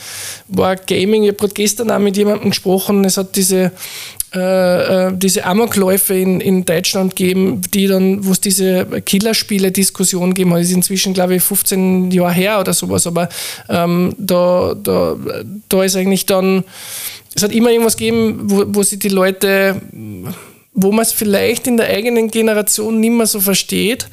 [0.48, 3.70] war Gaming, ich habe gerade gestern auch mit jemandem gesprochen, es hat diese
[4.36, 10.52] äh, äh, diese Amokläufe in, in Deutschland geben, die dann, wo es diese Killerspiele-Diskussion gegeben
[10.54, 13.28] hat, ist inzwischen, glaube ich, 15 Jahre her oder sowas, aber
[13.68, 15.16] ähm, da, da,
[15.68, 16.64] da ist eigentlich dann,
[17.34, 19.80] es hat immer irgendwas gegeben, wo, wo sich die Leute
[20.78, 24.08] wo man es vielleicht in der eigenen Generation nicht mehr so versteht,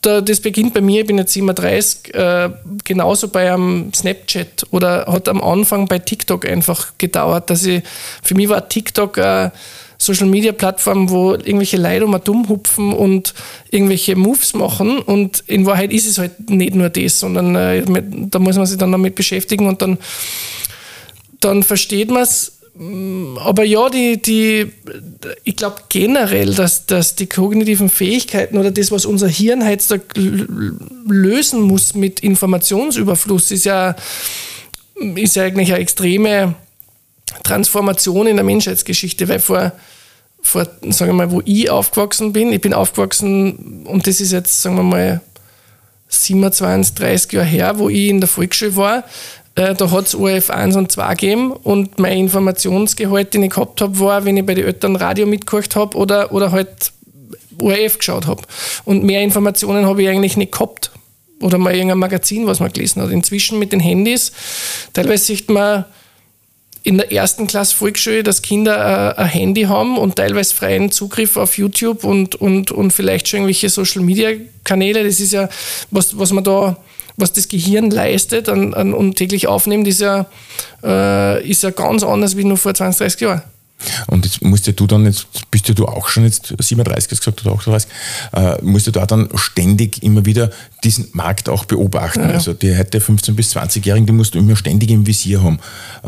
[0.00, 2.50] das beginnt bei mir, ich bin jetzt 37, äh,
[2.84, 7.82] genauso bei einem Snapchat oder hat am Anfang bei TikTok einfach gedauert, dass ich,
[8.22, 9.52] für mich war TikTok eine
[9.98, 13.34] Social Media Plattform, wo irgendwelche Leute um dumm hupfen und
[13.70, 17.84] irgendwelche Moves machen und in Wahrheit ist es halt nicht nur das, sondern äh,
[18.30, 19.98] da muss man sich dann damit beschäftigen und dann,
[21.40, 22.59] dann versteht man es
[23.40, 24.72] aber ja, die, die,
[25.44, 30.04] ich glaube generell, dass, dass die kognitiven Fähigkeiten oder das, was unser Hirn heutzutage
[31.06, 33.96] lösen muss mit Informationsüberfluss, ist ja,
[35.16, 36.54] ist ja eigentlich eine extreme
[37.42, 39.72] Transformation in der Menschheitsgeschichte, weil vor,
[40.40, 44.62] vor, sagen wir mal, wo ich aufgewachsen bin, ich bin aufgewachsen und das ist jetzt,
[44.62, 45.20] sagen wir mal,
[46.08, 49.04] 27, 30 Jahre her, wo ich in der Volksschule war,
[49.60, 53.98] da hat es ORF 1 und 2 gegeben und mein Informationsgehalt, den ich gehabt habe,
[53.98, 56.92] war, wenn ich bei den Eltern Radio mitgehört habe oder, oder halt
[57.60, 58.42] ORF geschaut habe.
[58.84, 60.90] Und mehr Informationen habe ich eigentlich nicht gehabt.
[61.40, 63.10] Oder mal irgendein Magazin, was man gelesen hat.
[63.10, 64.32] Inzwischen mit den Handys,
[64.92, 65.86] teilweise sieht man
[66.82, 71.36] in der ersten Klasse Volksschule, dass Kinder äh, ein Handy haben und teilweise freien Zugriff
[71.36, 74.30] auf YouTube und, und, und vielleicht schon irgendwelche Social Media
[74.64, 75.04] Kanäle.
[75.04, 75.48] Das ist ja,
[75.90, 76.76] was, was man da
[77.20, 80.26] was das Gehirn leistet an, an, und täglich aufnimmt, ist ja,
[80.82, 83.42] äh, ist ja ganz anders wie nur vor 20, 30 Jahren.
[84.06, 87.20] Und jetzt musst ja du dann, jetzt bist ja du auch schon jetzt 37, hast
[87.20, 87.90] gesagt, oder 38,
[88.32, 90.50] äh, musst du da dann ständig immer wieder
[90.84, 92.20] diesen Markt auch beobachten.
[92.20, 92.30] Ja.
[92.30, 95.58] Also die heute 15- bis 20-Jährigen, die musst du immer ständig im Visier haben.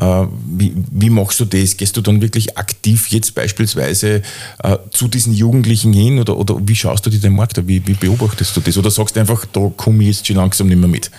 [0.01, 1.77] Äh, wie, wie machst du das?
[1.77, 4.23] Gehst du dann wirklich aktiv jetzt beispielsweise
[4.63, 7.69] äh, zu diesen Jugendlichen hin oder, oder wie schaust du dir den Markt an?
[7.69, 8.77] Wie, wie beobachtest du das?
[8.77, 11.11] Oder sagst du einfach, da komme ich jetzt schon langsam nicht mehr mit?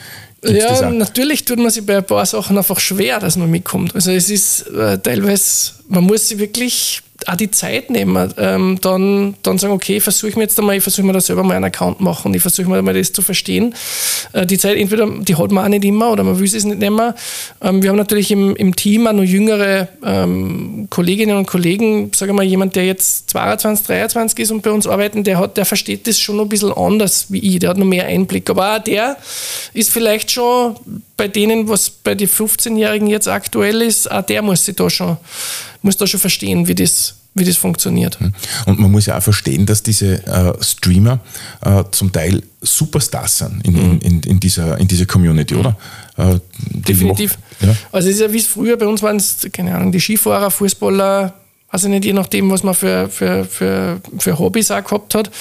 [0.44, 3.96] Ja, natürlich tut man sich bei ein paar Sachen einfach schwer, dass man mitkommt.
[3.96, 9.36] Also es ist äh, teilweise, man muss sich wirklich auch die Zeit nehmen, ähm, dann,
[9.44, 11.66] dann sagen, okay, versuche ich mir jetzt einmal, ich versuche mir da selber mal einen
[11.66, 13.76] Account machen, ich versuche mir mal das zu verstehen.
[14.34, 16.82] Äh, die Zeit, entweder, die hat man auch nicht immer oder man will es nicht
[16.82, 17.16] immer.
[17.62, 22.34] Ähm, wir haben natürlich im, im Team auch noch jüngere ähm, Kolleginnen und Kollegen, sage
[22.34, 26.08] mal, jemand, der jetzt 22, 23 ist und bei uns arbeiten, der hat, der versteht
[26.08, 28.50] das schon noch ein bisschen anders wie ich, der hat noch mehr Einblick.
[28.50, 29.18] Aber auch der
[29.74, 30.76] ist vielleicht schon
[31.24, 35.16] bei denen, was bei den 15-Jährigen jetzt aktuell ist, auch der muss sich da schon,
[35.82, 38.20] muss da schon verstehen, wie das wie das funktioniert.
[38.20, 38.34] Hm.
[38.66, 41.20] Und man muss ja auch verstehen, dass diese äh, Streamer
[41.66, 44.00] äh, zum Teil Superstars sind in, mhm.
[44.04, 45.76] in, in, dieser, in dieser Community, oder?
[46.18, 47.40] Äh, Definitiv.
[47.60, 47.76] ja.
[47.92, 50.52] Also es ist ja wie es früher bei uns waren, es, keine Ahnung, die Skifahrer,
[50.52, 51.34] Fußballer,
[51.74, 55.32] also nicht je nachdem, was man für, für, für, für Hobbys auch gehabt hat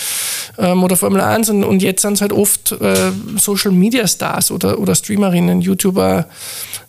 [0.57, 4.51] ähm, oder Formel 1 und, und jetzt sind es halt oft äh, Social Media Stars
[4.51, 6.27] oder, oder Streamerinnen, YouTuber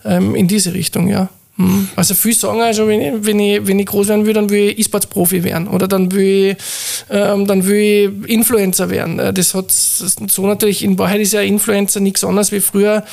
[0.06, 1.28] ähm, in diese Richtung, ja.
[1.56, 1.88] Hm.
[1.94, 4.70] Also viele sagen also, wenn ich, wenn ich, wenn ich groß werden will, dann will
[4.70, 6.56] ich E-Sports-Profi werden oder dann will ich,
[7.10, 9.18] ähm, dann will ich Influencer werden.
[9.18, 13.04] Äh, das hat so natürlich, in Wahrheit ist ja Influencer nichts anderes wie früher,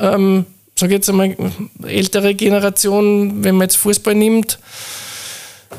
[0.00, 0.46] ähm,
[0.76, 1.36] sage jetzt einmal,
[1.86, 4.58] ältere Generation, wenn man jetzt Fußball nimmt,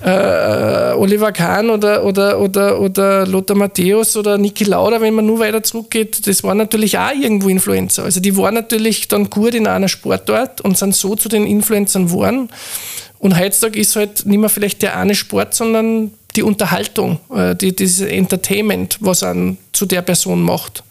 [0.03, 5.39] äh, Oliver Kahn oder, oder, oder, oder Lothar Matthäus oder Niki Lauda, wenn man nur
[5.39, 8.03] weiter zurückgeht, das waren natürlich auch irgendwo Influencer.
[8.03, 12.07] Also die waren natürlich dann gut in einer Sportart und sind so zu den Influencern
[12.07, 12.49] geworden.
[13.19, 17.75] Und heutzutage ist halt nicht mehr vielleicht der eine Sport, sondern die Unterhaltung, äh, die,
[17.75, 20.83] dieses Entertainment, was an zu der Person macht.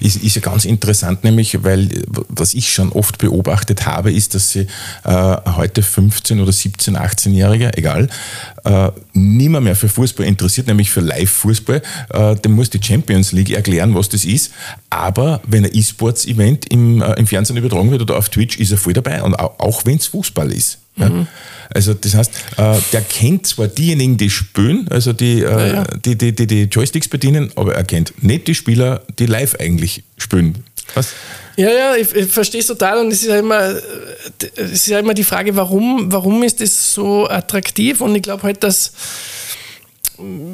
[0.00, 1.88] Ist, ist ja ganz interessant, nämlich, weil
[2.28, 4.66] was ich schon oft beobachtet habe, ist, dass sie
[5.04, 8.08] äh, heute 15 oder 17, 18-Jährige, egal,
[8.64, 11.82] äh, nimmer mehr für Fußball interessiert, nämlich für Live-Fußball.
[12.10, 14.52] Äh, dem muss die Champions League erklären, was das ist.
[14.90, 18.78] Aber wenn ein E-Sports-Event im, äh, im Fernsehen übertragen wird oder auf Twitch, ist er
[18.78, 19.22] voll dabei.
[19.22, 20.78] Und auch, auch wenn es Fußball ist.
[20.98, 21.08] Ja.
[21.08, 21.26] Mhm.
[21.70, 26.16] Also das heißt, äh, der kennt zwar diejenigen, die spielen, also die, äh, ja, die,
[26.16, 30.64] die, die, die Joysticks bedienen, aber er kennt nicht die Spieler, die live eigentlich spielen.
[30.94, 31.12] Was?
[31.56, 33.74] Ja, ja, ich, ich verstehe es total und es ist ja immer,
[34.56, 38.00] es ist ja immer die Frage, warum, warum ist das so attraktiv?
[38.00, 38.92] Und ich glaube halt, dass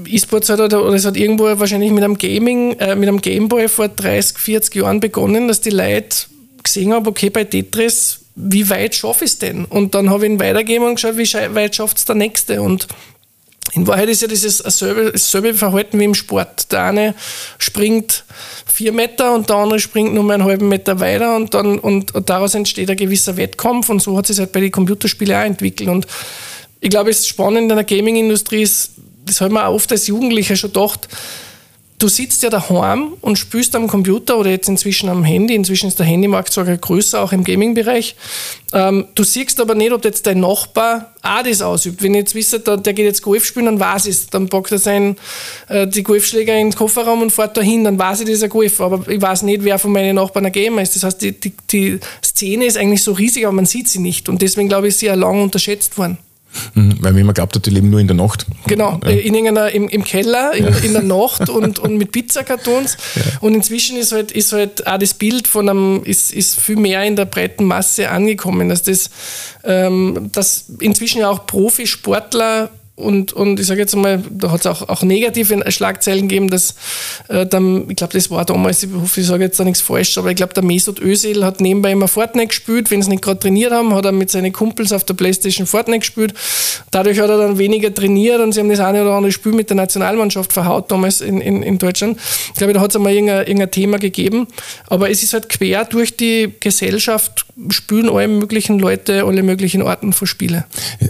[0.07, 3.89] E-Sports hat oder, es hat irgendwo wahrscheinlich mit einem Gaming, äh, mit einem Gameboy vor
[3.89, 6.27] 30, 40 Jahren begonnen, dass die Leute
[6.63, 9.65] gesehen haben, okay, bei Tetris wie weit schaffe ich es denn?
[9.65, 12.63] Und dann habe ich ihn weitergegeben und geschaut, wie weit schafft es der Nächste?
[12.63, 12.89] Und
[13.73, 16.71] in Wahrheit ist ja dieses dasselbe Verhalten wie im Sport.
[16.71, 17.15] Der eine
[17.59, 18.25] springt
[18.67, 22.55] vier Meter und der andere springt nur einen halben Meter weiter und, dann, und, daraus
[22.55, 25.89] entsteht ein gewisser Wettkampf und so hat sich halt bei den Computerspielen auch entwickelt.
[25.89, 26.07] Und
[26.81, 28.91] ich glaube, es ist spannend in der Gaming-Industrie, ist,
[29.25, 31.09] das man auch oft als Jugendlicher schon gedacht,
[31.99, 35.99] du sitzt ja daheim und spielst am Computer oder jetzt inzwischen am Handy, inzwischen ist
[35.99, 38.17] der Handymarkt sogar größer, auch im Gaming-Bereich.
[38.73, 42.03] Ähm, du siehst aber nicht, ob jetzt dein Nachbar auch das ausübt.
[42.03, 44.27] Wenn ich jetzt wisse, der, geht jetzt Golf spielen, dann weiß ich es.
[44.27, 45.17] Dann packt er sein,
[45.69, 48.51] äh, die Golfschläger in den Kofferraum und fährt dahin, dann weiß ich, das ist ein
[48.51, 48.81] Golf.
[48.81, 50.97] Aber ich weiß nicht, wer von meinen Nachbarn ein Gamer ist.
[50.97, 54.29] Das heißt, die, die, die Szene ist eigentlich so riesig, aber man sieht sie nicht.
[54.29, 56.19] Und deswegen glaube ich, ist sie ja lange unterschätzt worden.
[56.75, 58.47] Mhm, weil man immer glaubt hat, die leben nur in der Nacht.
[58.67, 59.11] Genau, ja.
[59.11, 60.71] in irgendeiner, im, im Keller, in, ja.
[60.79, 62.97] in der Nacht und, und mit Pizzakartons.
[63.15, 63.23] Ja.
[63.41, 67.03] Und inzwischen ist halt, ist halt auch das Bild von einem, ist, ist viel mehr
[67.05, 69.11] in der breiten Masse angekommen, dass das,
[69.65, 74.67] ähm, dass inzwischen ja auch Profisportler und, und ich sage jetzt mal, da hat es
[74.67, 76.77] auch, auch negative Schlagzeilen gegeben, dass
[77.29, 80.17] äh, dann, ich glaube, das war damals, ich hoffe, ich sage jetzt da nichts falsch,
[80.17, 83.41] aber ich glaube, der Mesut Özil hat nebenbei immer Fortnite gespielt, wenn sie nicht gerade
[83.41, 86.35] trainiert haben, hat er mit seinen Kumpels auf der Playstation Fortnite gespielt.
[86.93, 89.71] Dadurch hat er dann weniger trainiert und sie haben das eine oder andere Spiel mit
[89.71, 92.17] der Nationalmannschaft verhaut damals in, in, in Deutschland.
[92.49, 94.47] Ich glaube, da hat es einmal irgendein, irgendein Thema gegeben,
[94.87, 100.13] aber es ist halt quer durch die Gesellschaft, spülen alle möglichen Leute, alle möglichen Arten
[100.13, 100.65] von Spiele.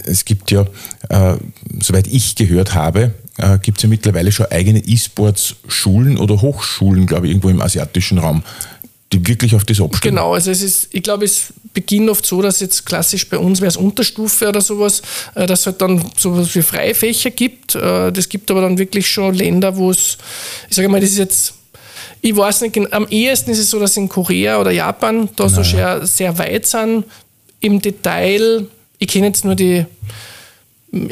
[0.05, 0.67] Es gibt ja
[1.09, 1.37] äh,
[1.81, 7.27] soweit ich gehört habe, äh, gibt es ja mittlerweile schon eigene E-Sports-Schulen oder Hochschulen, glaube
[7.27, 8.43] ich, irgendwo im asiatischen Raum,
[9.13, 10.15] die wirklich auf das abstellen.
[10.17, 13.61] Genau, also es ist, ich glaube, es beginnt oft so, dass jetzt klassisch bei uns
[13.61, 15.03] wäre es Unterstufe oder sowas,
[15.35, 17.75] äh, dass es halt dann sowas wie Freifächer gibt.
[17.75, 20.19] Äh, das gibt aber dann wirklich schon Länder, wo es,
[20.69, 21.54] ich sage mal, das ist jetzt
[22.25, 25.63] ich weiß nicht, am ehesten ist es so, dass in Korea oder Japan da so
[25.63, 27.05] sehr, sehr weit sind.
[27.61, 28.67] Im Detail,
[28.99, 29.85] ich kenne jetzt nur die,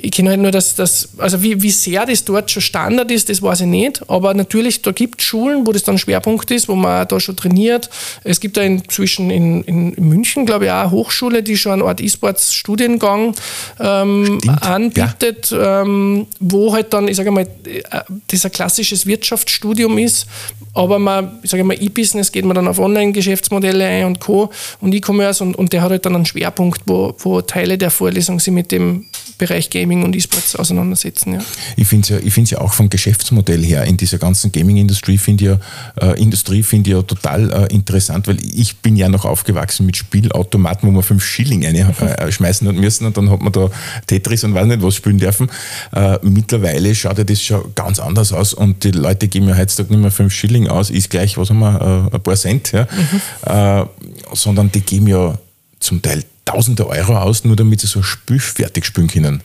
[0.00, 3.28] ich kenne halt nur, dass das, also wie, wie sehr das dort schon Standard ist,
[3.28, 4.08] das weiß ich nicht.
[4.08, 7.36] Aber natürlich, da gibt es Schulen, wo das dann Schwerpunkt ist, wo man da schon
[7.36, 7.90] trainiert.
[8.24, 11.84] Es gibt da inzwischen in, in München, glaube ich, auch eine Hochschule, die schon eine
[11.84, 13.34] Art E-Sports-Studiengang
[13.80, 15.82] ähm, anbietet, ja.
[15.82, 20.26] ähm, wo halt dann, ich sage mal, äh, das ein klassisches Wirtschaftsstudium ist.
[20.74, 24.50] Aber man, ich sage mal, E-Business geht man dann auf Online-Geschäftsmodelle ein und Co.
[24.80, 28.40] und E-Commerce und, und der hat halt dann einen Schwerpunkt, wo, wo Teile der Vorlesung
[28.40, 29.06] sich mit dem
[29.38, 31.34] Bereich Gaming und E-Sports auseinandersetzen.
[31.34, 31.40] Ja.
[31.76, 35.60] Ich finde es ja, ja auch vom Geschäftsmodell her in dieser ganzen Gaming-Industrie finde ja,
[36.00, 39.96] äh, Industrie finde ich ja total äh, interessant, weil ich bin ja noch aufgewachsen mit
[39.96, 43.68] Spielautomaten, wo man fünf Schilling einschmeißen äh, hat müssen und dann hat man da
[44.06, 45.50] Tetris und weiß nicht was spielen dürfen.
[45.92, 49.92] Äh, mittlerweile schaut ja das schon ganz anders aus und die Leute geben ja heutzutage
[49.92, 52.86] nicht mehr fünf Schilling aus, ist gleich, was haben wir, äh, ein paar Cent, ja?
[52.90, 53.52] Mhm.
[53.52, 53.86] Äh,
[54.34, 55.38] sondern die geben ja
[55.80, 59.42] zum Teil tausende Euro aus, nur damit sie so ein Spiel fertig spielen können.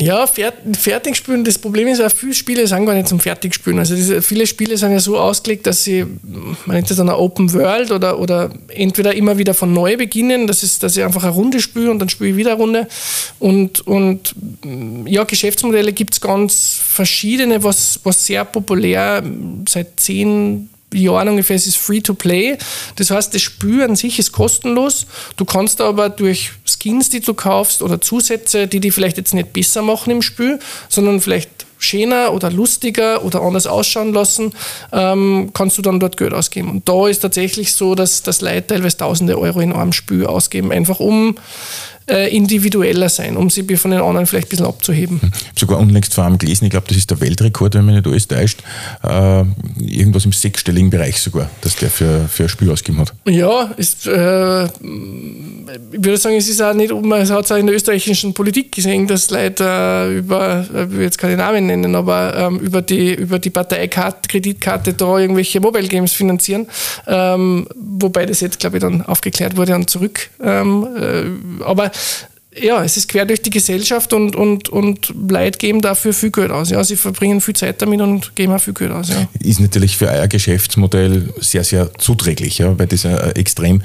[0.00, 3.80] Ja, Fertigspielen, das Problem ist auch, viele Spiele sind gar nicht zum Fertigspielen.
[3.80, 6.06] Also diese, viele Spiele sind ja so ausgelegt, dass sie,
[6.66, 10.46] man nennt das dann eine Open World oder, oder entweder immer wieder von neu beginnen,
[10.46, 12.88] das ist, dass ich einfach eine Runde spiele und dann spiele ich wieder eine Runde.
[13.40, 14.34] Und, und
[15.04, 19.24] ja, Geschäftsmodelle gibt es ganz verschiedene, was, was sehr populär
[19.68, 22.56] seit zehn Jahren ungefähr, ist free to play.
[22.96, 25.06] Das heißt, das Spiel an sich ist kostenlos.
[25.36, 29.52] Du kannst aber durch Skins, die du kaufst oder Zusätze, die die vielleicht jetzt nicht
[29.52, 34.52] besser machen im Spiel, sondern vielleicht schöner oder lustiger oder anders ausschauen lassen,
[34.92, 36.70] ähm, kannst du dann dort Geld ausgeben.
[36.70, 40.72] Und da ist tatsächlich so, dass das Leute teilweise tausende Euro in einem Spiel ausgeben,
[40.72, 41.36] einfach um
[42.08, 45.20] äh, individueller sein, um sie von den anderen vielleicht ein bisschen abzuheben.
[45.22, 47.94] Ich habe sogar unlängst vor allem gelesen, ich glaube, das ist der Weltrekord, wenn man
[47.94, 48.62] nicht alles täuscht,
[49.02, 49.44] äh,
[49.78, 53.14] irgendwas im sechsstelligen Bereich sogar, dass der für, für ein Spiel ausgegeben hat.
[53.26, 54.70] Ja, ist, äh, ich
[55.92, 59.06] würde sagen, es ist auch nicht, man hat es auch in der österreichischen Politik gesehen,
[59.06, 63.14] dass Leute äh, über, äh, ich will jetzt keine Namen nennen, aber ähm, über die,
[63.14, 66.66] über die Parteikarte, Kreditkarte da irgendwelche Mobile Games finanzieren,
[67.06, 70.30] ähm, wobei das jetzt, glaube ich, dann aufgeklärt wurde und zurück.
[70.42, 71.90] Ähm, äh, aber
[72.60, 76.50] ja, es ist quer durch die Gesellschaft und, und, und Leute geben dafür viel Geld
[76.50, 76.70] aus.
[76.70, 76.82] Ja.
[76.82, 79.10] Sie verbringen viel Zeit damit und geben auch viel Geld aus.
[79.10, 79.28] Ja.
[79.40, 83.82] Ist natürlich für euer Geschäftsmodell sehr, sehr zuträglich, ja, weil das ein extrem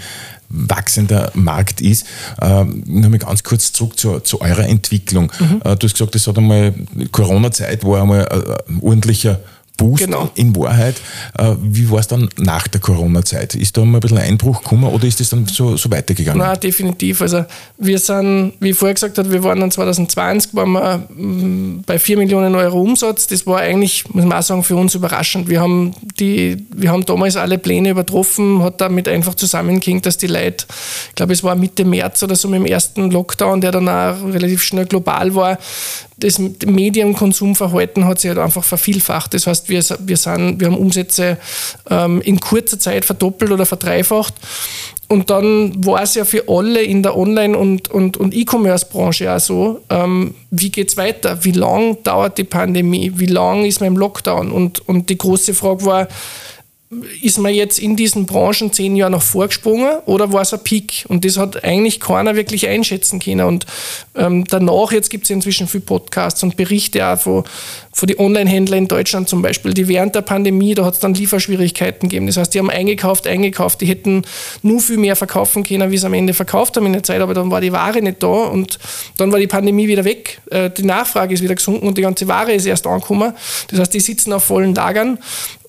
[0.49, 2.05] wachsender Markt ist.
[2.41, 5.31] Ähm, nur mal ganz kurz zurück zu, zu eurer Entwicklung.
[5.39, 5.61] Mhm.
[5.63, 6.73] Äh, du hast gesagt, es hat einmal
[7.11, 8.27] Corona-Zeit, war einmal
[8.67, 9.39] ein ordentlicher
[9.77, 10.29] Boost genau.
[10.35, 10.95] in Wahrheit.
[11.37, 13.55] Äh, wie war es dann nach der Corona-Zeit?
[13.55, 16.39] Ist da mal ein bisschen Einbruch gekommen oder ist es dann so, so weitergegangen?
[16.39, 17.21] Nein, definitiv.
[17.21, 17.45] Also
[17.79, 21.97] wir sind, wie ich vorher gesagt habe, wir waren dann 2020 waren wir mm, bei
[21.97, 23.25] 4 Millionen Euro Umsatz.
[23.25, 25.49] Das war eigentlich, muss man auch sagen, für uns überraschend.
[25.49, 30.27] Wir haben, die, wir haben damals alle Pläne übertroffen, hat damit einfach zusammengehängt, dass die
[30.27, 30.65] Leute,
[31.09, 34.23] ich glaube es war Mitte März oder so mit dem ersten Lockdown, der dann auch
[34.23, 35.57] relativ schnell global war,
[36.17, 39.33] das Medienkonsumverhalten hat sich halt einfach vervielfacht.
[39.33, 41.37] Das heißt, wir, wir, sind, wir haben Umsätze
[41.89, 44.33] ähm, in kurzer Zeit verdoppelt oder verdreifacht.
[45.09, 49.39] Und dann war es ja für alle in der Online- und, und, und E-Commerce-Branche auch
[49.39, 51.43] so, ähm, wie geht es weiter?
[51.43, 53.11] Wie lang dauert die Pandemie?
[53.15, 54.51] Wie lang ist man im Lockdown?
[54.51, 56.07] Und, und die große Frage war,
[57.21, 61.05] ist man jetzt in diesen Branchen zehn Jahre noch vorgesprungen oder war es ein Peak?
[61.07, 63.45] Und das hat eigentlich keiner wirklich einschätzen können.
[63.45, 63.65] Und
[64.15, 67.43] ähm, danach, jetzt gibt es inzwischen viele Podcasts und Berichte auch von,
[67.91, 71.13] von den Online-Händlern in Deutschland zum Beispiel, die während der Pandemie, da hat es dann
[71.13, 72.27] Lieferschwierigkeiten gegeben.
[72.27, 74.23] Das heißt, die haben eingekauft, eingekauft, die hätten
[74.61, 77.33] nur viel mehr verkaufen können, wie sie am Ende verkauft haben in der Zeit, aber
[77.33, 78.79] dann war die Ware nicht da und
[79.17, 80.41] dann war die Pandemie wieder weg.
[80.49, 83.33] Äh, die Nachfrage ist wieder gesunken und die ganze Ware ist erst angekommen.
[83.69, 85.19] Das heißt, die sitzen auf vollen Lagern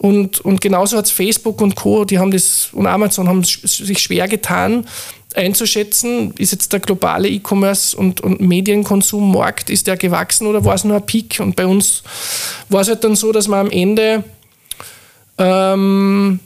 [0.04, 4.28] und, und genauso hat Facebook und Co., die haben das, und Amazon haben sich schwer
[4.28, 4.86] getan,
[5.34, 10.84] einzuschätzen, ist jetzt der globale E-Commerce und, und Medienkonsummarkt, ist der gewachsen oder war es
[10.84, 11.38] nur ein Peak?
[11.40, 12.02] Und bei uns
[12.68, 14.24] war es halt dann so, dass wir am Ende
[15.38, 16.38] ähm,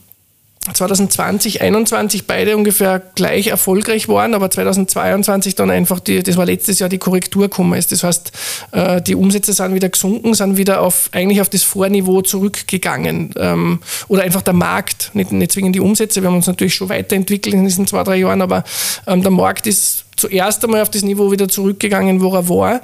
[0.74, 6.78] 2020, 2021 beide ungefähr gleich erfolgreich waren, aber 2022 dann einfach, die, das war letztes
[6.78, 7.92] Jahr die Korrektur gekommen ist.
[7.92, 8.32] Das heißt,
[8.72, 13.34] äh, die Umsätze sind wieder gesunken, sind wieder auf, eigentlich auf das Vorniveau zurückgegangen.
[13.36, 16.22] Ähm, oder einfach der Markt, nicht, nicht zwingend die Umsätze.
[16.22, 18.64] Wir haben uns natürlich schon weiterentwickelt in diesen zwei, drei Jahren, aber
[19.06, 22.80] ähm, der Markt ist zuerst einmal auf das Niveau wieder zurückgegangen, wo er war.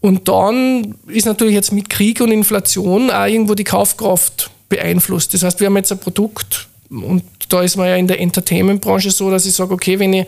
[0.00, 5.32] Und dann ist natürlich jetzt mit Krieg und Inflation auch irgendwo die Kaufkraft beeinflusst.
[5.32, 9.10] Das heißt, wir haben jetzt ein Produkt, und da ist man ja in der Entertainment-Branche
[9.10, 10.26] so, dass ich sage, okay, wenn ich,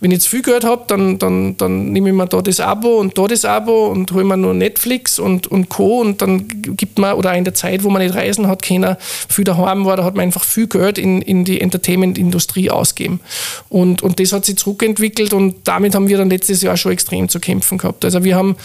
[0.00, 2.98] wenn ich jetzt viel Geld habe, dann, dann, dann nehme ich mir da das Abo
[2.98, 6.00] und da das Abo und hole mir nur Netflix und, und Co.
[6.00, 9.44] Und dann gibt man, oder in der Zeit, wo man nicht reisen hat, keiner viel
[9.44, 13.20] daheim war, da hat man einfach viel Geld in, in die Entertainment-Industrie ausgegeben.
[13.68, 17.28] Und, und das hat sich zurückentwickelt und damit haben wir dann letztes Jahr schon extrem
[17.28, 18.04] zu kämpfen gehabt.
[18.04, 18.56] Also wir haben,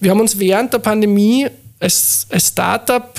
[0.00, 1.46] wir haben uns während der Pandemie
[1.80, 3.12] als, als Startup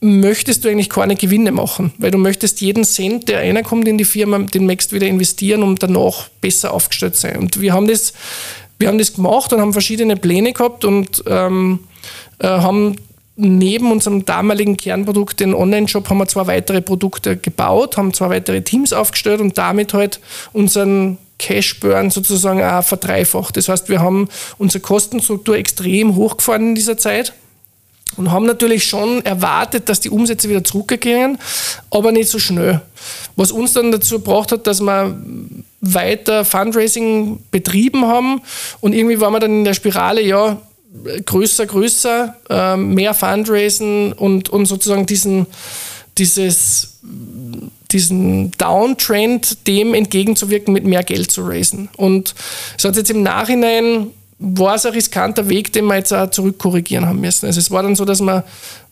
[0.00, 4.04] möchtest du eigentlich keine Gewinne machen, weil du möchtest jeden Cent, der reinkommt in die
[4.04, 7.38] Firma, den möchtest wieder investieren, um danach besser aufgestellt zu sein.
[7.38, 8.12] Und wir haben das,
[8.78, 11.80] wir haben das gemacht und haben verschiedene Pläne gehabt und ähm,
[12.38, 12.96] äh, haben
[13.36, 18.62] neben unserem damaligen Kernprodukt, den Online-Shop, haben wir zwei weitere Produkte gebaut, haben zwei weitere
[18.62, 20.20] Teams aufgestellt und damit halt
[20.52, 23.56] unseren Cash-Burn sozusagen auch verdreifacht.
[23.56, 27.34] Das heißt, wir haben unsere Kostenstruktur extrem hochgefahren in dieser Zeit
[28.16, 31.38] und haben natürlich schon erwartet, dass die Umsätze wieder zurückgehen,
[31.90, 32.80] aber nicht so schnell.
[33.36, 35.16] Was uns dann dazu gebracht hat, dass wir
[35.80, 38.40] weiter Fundraising betrieben haben
[38.80, 40.60] und irgendwie waren wir dann in der Spirale, ja,
[41.24, 45.46] größer, größer, äh, mehr Fundraisen und, und sozusagen diesen,
[46.18, 46.98] dieses,
[47.90, 51.88] diesen Downtrend dem entgegenzuwirken, mit mehr Geld zu raisen.
[51.96, 52.34] Und
[52.78, 54.08] es hat jetzt im Nachhinein
[54.38, 57.46] war es ein riskanter Weg, den wir jetzt auch zurückkorrigieren haben müssen.
[57.46, 58.44] Also es war dann so, dass wir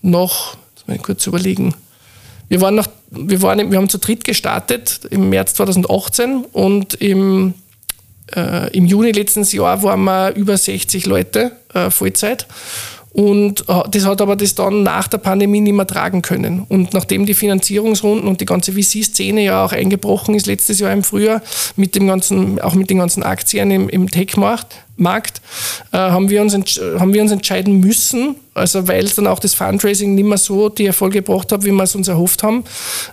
[0.03, 1.75] noch, jetzt mal kurz überlegen,
[2.49, 7.55] wir waren noch, wir, waren, wir haben zu dritt gestartet im März 2018 und im,
[8.35, 12.47] äh, im Juni letzten Jahr waren wir über 60 Leute äh, Vollzeit.
[13.15, 16.67] Und äh, das hat aber das dann nach der Pandemie nicht mehr tragen können.
[16.69, 21.05] Und nachdem die Finanzierungsrunden und die ganze VC-Szene ja auch eingebrochen ist letztes Jahr im
[21.05, 21.41] Frühjahr,
[21.77, 25.41] mit dem ganzen, auch mit den ganzen Aktien im, im Tech-Markt, Markt,
[25.93, 30.17] äh, haben, wir uns haben wir uns entscheiden müssen, also weil dann auch das Fundraising
[30.17, 32.65] nicht mehr so die Erfolge gebracht hat, wie wir es uns erhofft haben,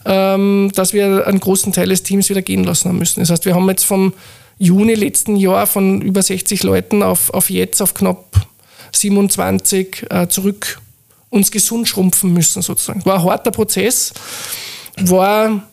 [0.05, 3.19] ähm, dass wir einen großen Teil des Teams wieder gehen lassen haben müssen.
[3.19, 4.13] Das heißt, wir haben jetzt vom
[4.57, 8.47] Juni letzten Jahr von über 60 Leuten auf, auf jetzt auf knapp
[8.91, 10.79] 27 äh, zurück
[11.29, 13.05] uns gesund schrumpfen müssen sozusagen.
[13.05, 14.13] War ein harter Prozess,
[14.97, 15.63] war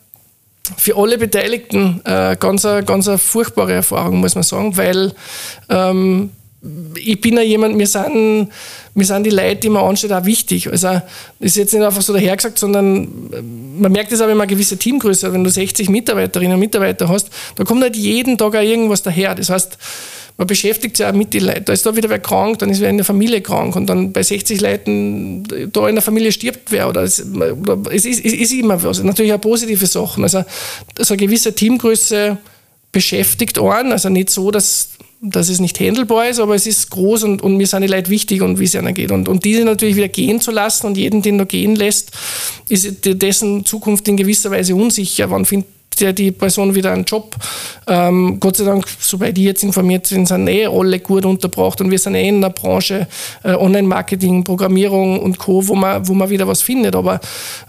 [0.76, 5.12] für alle Beteiligten äh, ganz, eine, ganz eine furchtbare Erfahrung, muss man sagen, weil
[5.68, 6.30] ähm,
[6.96, 8.48] ich bin ja jemand, wir sind,
[8.94, 10.68] mir sind die Leute, die man ansteht, auch wichtig.
[10.68, 11.02] Also, das
[11.40, 14.54] ist jetzt nicht einfach so dahergesagt, sondern äh, man merkt es auch, wenn man eine
[14.54, 15.32] gewisse Teamgröße hat.
[15.32, 19.34] Wenn du 60 Mitarbeiterinnen und Mitarbeiter hast, da kommt halt jeden Tag auch irgendwas daher.
[19.34, 19.78] Das heißt,
[20.38, 21.64] man beschäftigt sich auch mit den Leuten.
[21.64, 24.12] Da ist da wieder wer krank, dann ist wer in der Familie krank und dann
[24.12, 28.32] bei 60 Leuten da in der Familie stirbt wer oder es, oder es ist, es
[28.32, 29.02] ist immer was.
[29.02, 30.22] Natürlich auch positive Sachen.
[30.22, 30.44] Also
[30.96, 32.38] so eine gewisse Teamgröße
[32.92, 33.90] beschäftigt einen.
[33.90, 37.56] Also nicht so, dass, dass es nicht handelbar ist, aber es ist groß und, und
[37.56, 39.10] mir sind die Leute wichtig und wie es ihnen geht.
[39.10, 42.12] Und, und diese natürlich wieder gehen zu lassen und jeden, den du gehen lässt,
[42.68, 45.32] ist dessen Zukunft in gewisser Weise unsicher.
[45.32, 47.36] Wann findet der die Person wieder einen Job.
[47.86, 51.90] Ähm, Gott sei Dank, soweit ich jetzt informiert bin, sind eh alle gut unterbracht und
[51.90, 53.06] wir sind eh in der Branche
[53.42, 56.94] äh, Online-Marketing, Programmierung und Co., wo man, wo man wieder was findet.
[56.94, 57.20] Aber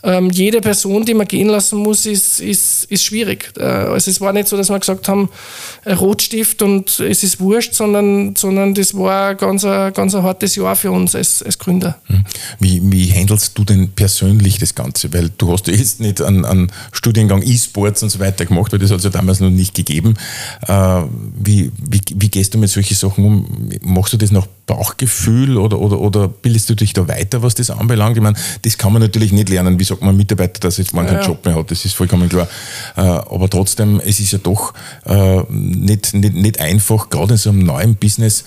[0.03, 3.51] ähm, jede Person, die man gehen lassen muss, ist, ist, ist schwierig.
[3.57, 5.29] Äh, also es war nicht so, dass wir gesagt haben,
[5.85, 10.75] Rotstift und es ist wurscht, sondern, sondern das war ganz ein, ganz ein hartes Jahr
[10.75, 11.97] für uns als, als Gründer.
[12.07, 12.25] Hm.
[12.59, 15.11] Wie, wie handelst du denn persönlich das Ganze?
[15.13, 18.91] Weil du hast jetzt nicht einen, einen Studiengang E-Sports und so weiter gemacht, weil das
[18.91, 20.15] hat es ja damals noch nicht gegeben.
[20.67, 21.01] Äh,
[21.37, 23.69] wie, wie, wie gehst du mit solchen Sachen um?
[23.81, 27.69] Machst du das nach Bauchgefühl oder, oder, oder bildest du dich da weiter, was das
[27.69, 28.17] anbelangt?
[28.17, 29.79] Ich meine, das kann man natürlich nicht lernen.
[29.79, 31.27] Wie sagt man Mitarbeiter, dass jetzt man keinen ja.
[31.27, 31.71] Job mehr hat?
[31.71, 32.47] Das ist vollkommen klar.
[32.95, 34.73] Äh, aber trotzdem, es ist ja doch
[35.05, 38.43] äh, nicht, nicht, nicht einfach, gerade in so einem neuen Business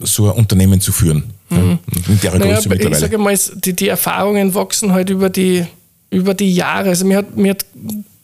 [0.00, 1.24] so ein Unternehmen zu führen.
[1.52, 1.78] Mhm.
[2.08, 2.96] In der naja, Größe mittlerweile.
[2.96, 5.66] Ich sage mal, die, die Erfahrungen wachsen halt über die,
[6.10, 6.90] über die Jahre.
[6.90, 7.66] Also mir hat, mir hat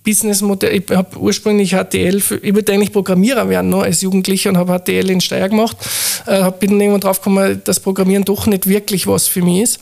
[0.09, 0.74] Businessmodell.
[0.74, 5.11] Ich habe ursprünglich HTL, ich wollte eigentlich Programmierer werden noch als Jugendlicher und habe HTL
[5.11, 5.76] in Steyr gemacht.
[6.24, 9.80] Äh, bin dann irgendwann drauf gekommen, dass Programmieren doch nicht wirklich was für mich ist.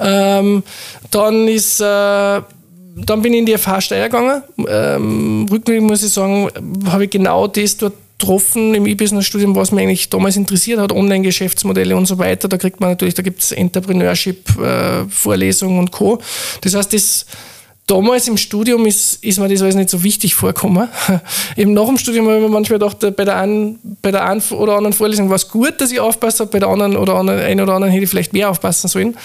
[0.00, 0.64] Ähm,
[1.12, 4.42] dann ist äh, dann bin ich in die FH Steyr gegangen.
[4.66, 6.48] Ähm, rückblickend muss ich sagen,
[6.90, 11.96] habe ich genau das dort getroffen im E-Business-Studium, was mich eigentlich damals interessiert hat, Online-Geschäftsmodelle
[11.96, 12.48] und so weiter.
[12.48, 16.18] Da kriegt man natürlich, da gibt es Entrepreneurship-Vorlesungen äh, und Co.
[16.62, 17.26] Das heißt, das
[17.88, 20.88] damals im Studium ist, ist mir das alles nicht so wichtig vorgekommen.
[21.56, 24.42] Eben nach dem Studium habe ich mir manchmal gedacht, bei der einen, bei der einen
[24.50, 27.60] oder anderen Vorlesung war es gut, dass ich aufpasse, bei der anderen oder anderen, einen
[27.60, 29.16] oder anderen hätte ich vielleicht mehr aufpassen sollen.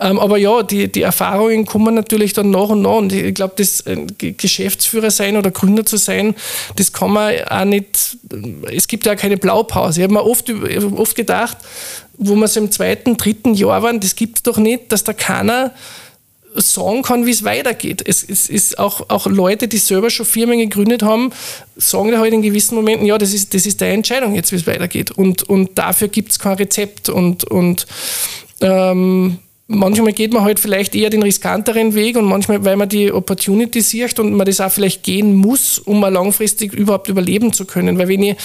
[0.00, 2.96] Ähm, aber ja, die, die Erfahrungen kommen natürlich dann nach und nach.
[2.96, 6.34] Und ich glaube, das äh, Geschäftsführer sein oder Gründer zu sein,
[6.76, 8.18] das kann man auch nicht,
[8.72, 10.00] es gibt ja keine Blaupause.
[10.00, 11.58] Ich habe mir oft, oft gedacht,
[12.18, 15.12] wo wir so im zweiten, dritten Jahr waren, das gibt es doch nicht, dass da
[15.12, 15.72] keiner
[16.54, 18.02] sagen kann, wie es weitergeht.
[18.06, 21.30] Es, es ist auch, auch Leute, die selber schon Firmen gegründet haben,
[21.76, 24.56] sagen da halt in gewissen Momenten, ja, das ist, das ist deine Entscheidung jetzt, wie
[24.56, 25.10] es weitergeht.
[25.10, 27.08] Und, und dafür gibt es kein Rezept.
[27.08, 27.86] Und, und
[28.60, 29.38] ähm,
[29.68, 33.82] manchmal geht man halt vielleicht eher den riskanteren Weg und manchmal, weil man die Opportunity
[33.82, 37.98] sieht und man das auch vielleicht gehen muss, um mal langfristig überhaupt überleben zu können.
[37.98, 38.36] Weil wenn ich,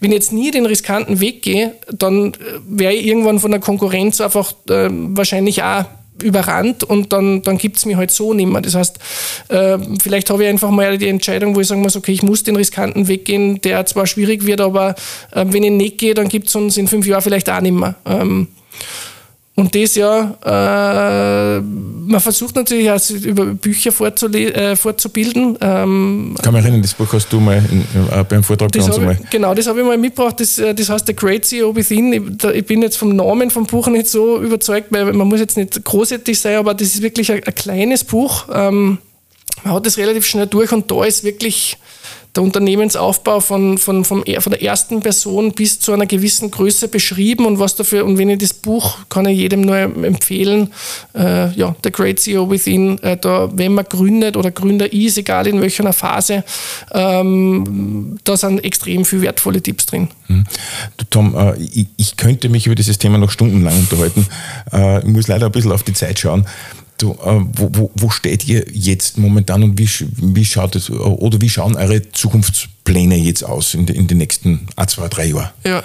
[0.00, 2.32] wenn ich jetzt nie den riskanten Weg gehe, dann
[2.66, 5.84] wäre ich irgendwann von der Konkurrenz einfach äh, wahrscheinlich auch
[6.22, 8.60] überrannt und dann, dann gibt es mich halt so nicht mehr.
[8.60, 8.98] Das heißt,
[9.48, 12.42] äh, vielleicht habe ich einfach mal die Entscheidung, wo ich sagen muss, okay, ich muss
[12.42, 14.94] den riskanten Weg gehen, der zwar schwierig wird, aber
[15.32, 17.72] äh, wenn ich nicht gehe, dann gibt es uns in fünf Jahren vielleicht auch nicht
[17.72, 17.94] mehr.
[18.06, 18.48] Ähm,
[19.58, 25.58] und das ja, äh, man versucht natürlich auch über Bücher äh, fortzubilden.
[25.60, 28.96] Ähm, Kann mich erinnern, das Buch hast du mal in, äh, beim Vortrag bei uns
[28.96, 29.18] einmal.
[29.30, 30.38] Genau, das habe ich mal mitgebracht.
[30.38, 32.12] Das, äh, das heißt The Great CEO Within.
[32.12, 35.40] Ich, da, ich, bin jetzt vom Namen vom Buch nicht so überzeugt, weil man muss
[35.40, 38.44] jetzt nicht großartig sein, aber das ist wirklich ein, ein kleines Buch.
[38.54, 38.98] Ähm,
[39.64, 41.78] man hat das relativ schnell durch und da ist wirklich
[42.36, 47.46] der Unternehmensaufbau von, von, vom, von der ersten Person bis zu einer gewissen Größe beschrieben
[47.46, 50.72] und was dafür, und wenn ich das Buch kann ich jedem nur empfehlen,
[51.14, 55.46] äh, ja, The Great CEO Within, äh, da, wenn man gründet oder Gründer ist, egal
[55.46, 56.44] in welcher Phase,
[56.92, 60.08] ähm, da sind extrem viele wertvolle Tipps drin.
[60.26, 60.44] Hm.
[61.10, 64.26] Tom, äh, ich, ich, könnte mich über dieses Thema noch stundenlang unterhalten.
[64.72, 66.46] Äh, ich muss leider ein bisschen auf die Zeit schauen.
[66.98, 71.40] Du, äh, wo, wo, wo, steht ihr jetzt momentan und wie, wie schaut es oder
[71.40, 75.50] wie schauen eure Zukunftspläne jetzt aus in, in den nächsten ein, zwei, drei Jahren?
[75.64, 75.84] Ja,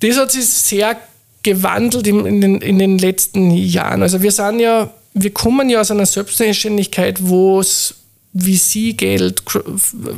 [0.00, 0.96] das hat sich sehr
[1.42, 4.02] gewandelt in, in, den, in den letzten Jahren.
[4.02, 7.94] Also wir sind ja, wir kommen ja aus einer Selbstständigkeit, wo es
[8.34, 9.42] VC-Geld,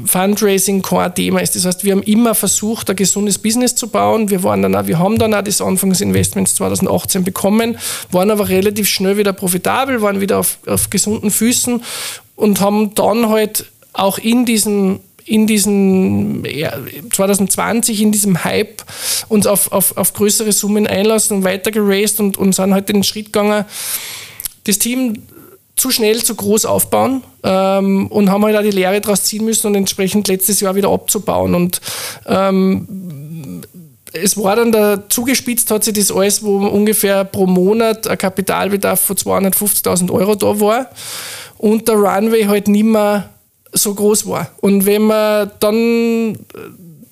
[0.06, 1.56] Fundraising kein Thema ist.
[1.56, 4.30] Das heißt, wir haben immer versucht, ein gesundes Business zu bauen.
[4.30, 7.76] Wir, waren dann auch, wir haben dann auch das Anfangsinvestments 2018 bekommen,
[8.12, 11.82] waren aber relativ schnell wieder profitabel, waren wieder auf, auf gesunden Füßen
[12.36, 16.44] und haben dann halt auch in diesem in diesem
[17.10, 18.82] 2020 in diesem Hype
[19.28, 23.02] uns auf, auf, auf größere Summen einlassen und weiter geraced und, und sind halt den
[23.02, 23.64] Schritt gegangen,
[24.64, 25.22] das Team
[25.76, 29.68] zu schnell, zu groß aufbauen ähm, und haben halt auch die Lehre daraus ziehen müssen
[29.68, 31.54] und entsprechend letztes Jahr wieder abzubauen.
[31.54, 31.80] Und
[32.26, 33.62] ähm,
[34.12, 39.00] es war dann da zugespitzt, hat sich das alles, wo ungefähr pro Monat ein Kapitalbedarf
[39.00, 40.90] von 250.000 Euro da war
[41.58, 43.30] und der Runway halt nicht mehr
[43.72, 44.50] so groß war.
[44.60, 46.38] Und wenn man dann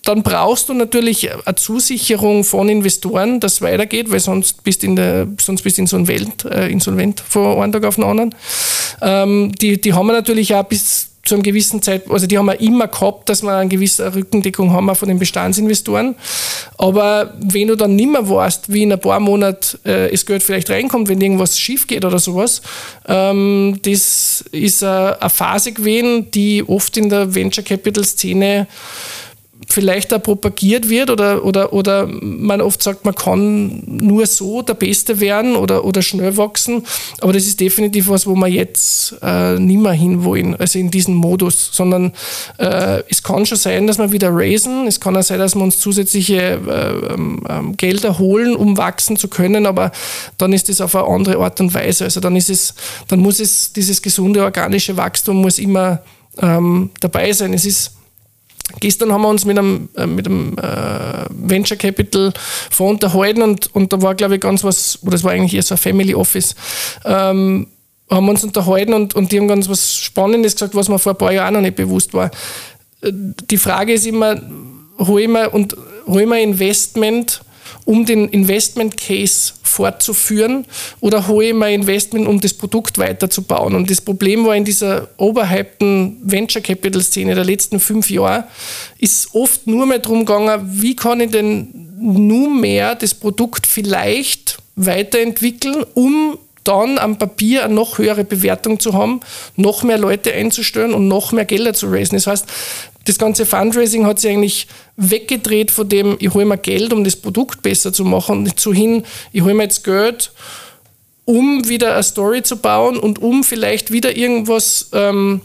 [0.05, 4.86] dann brauchst du natürlich eine Zusicherung von Investoren, dass es weitergeht, weil sonst bist du
[4.88, 8.34] in der, sonst bist insolvent, äh, insolvent von einem Tag auf den anderen.
[9.00, 12.46] Ähm, die, die haben wir natürlich auch bis zu einem gewissen Zeit, also die haben
[12.46, 16.16] wir immer gehabt, dass wir eine gewisse Rückendeckung haben von den Bestandsinvestoren.
[16.78, 20.42] Aber wenn du dann nicht mehr weißt, wie in ein paar Monaten äh, das Geld
[20.42, 22.61] vielleicht reinkommt, wenn irgendwas schief geht oder sowas,
[23.07, 28.66] ähm, das ist eine Phase gewesen, die oft in der Venture Capital Szene
[29.68, 34.74] vielleicht auch propagiert wird oder, oder, oder man oft sagt, man kann nur so der
[34.74, 36.84] Beste werden oder, oder schnell wachsen.
[37.20, 41.14] Aber das ist definitiv was, wo wir jetzt äh, nicht mehr hinwollen, also in diesen
[41.14, 42.12] Modus, sondern
[42.58, 45.62] äh, es kann schon sein, dass wir wieder raisen, es kann auch sein, dass wir
[45.62, 49.92] uns zusätzliche äh, ähm, Gelder holen, um wachsen zu können, aber
[50.38, 52.04] dann ist es auf eine andere Art und Weise.
[52.04, 52.74] Also dann ist es,
[53.08, 56.02] dann muss es, dieses gesunde organische Wachstum muss immer
[56.40, 57.52] ähm, dabei sein.
[57.54, 57.92] Es ist
[58.80, 62.32] Gestern haben wir uns mit einem, äh, mit einem äh, Venture Capital
[62.70, 65.62] Fonds unterhalten und, und da war, glaube ich, ganz was, oder das war eigentlich eher
[65.62, 66.54] so ein Family Office,
[67.04, 67.66] ähm,
[68.08, 71.12] haben wir uns unterhalten und, und die haben ganz was Spannendes gesagt, was mir vor
[71.12, 72.30] ein paar Jahren noch nicht bewusst war.
[73.02, 73.12] Äh,
[73.50, 74.40] die Frage ist immer,
[74.98, 77.42] holen wir, und, holen wir Investment
[77.85, 80.66] um den Investment Case fortzuführen
[81.01, 83.74] oder hole ich mein Investment, um das Produkt weiterzubauen.
[83.74, 88.45] Und das Problem war in dieser overhypten Venture Capital Szene der letzten fünf Jahre,
[88.99, 91.68] ist oft nur mehr darum gegangen, wie kann ich denn
[91.99, 99.20] nunmehr das Produkt vielleicht weiterentwickeln, um dann am Papier eine noch höhere Bewertung zu haben,
[99.57, 102.14] noch mehr Leute einzustellen und noch mehr Gelder zu raisen.
[102.14, 102.47] Das heißt,
[103.05, 107.16] das ganze Fundraising hat sich eigentlich weggedreht von dem, ich hole mir Geld, um das
[107.16, 110.32] Produkt besser zu machen, und so hin, ich hole mir jetzt Geld,
[111.24, 115.40] um wieder eine Story zu bauen und um vielleicht wieder irgendwas, ähm,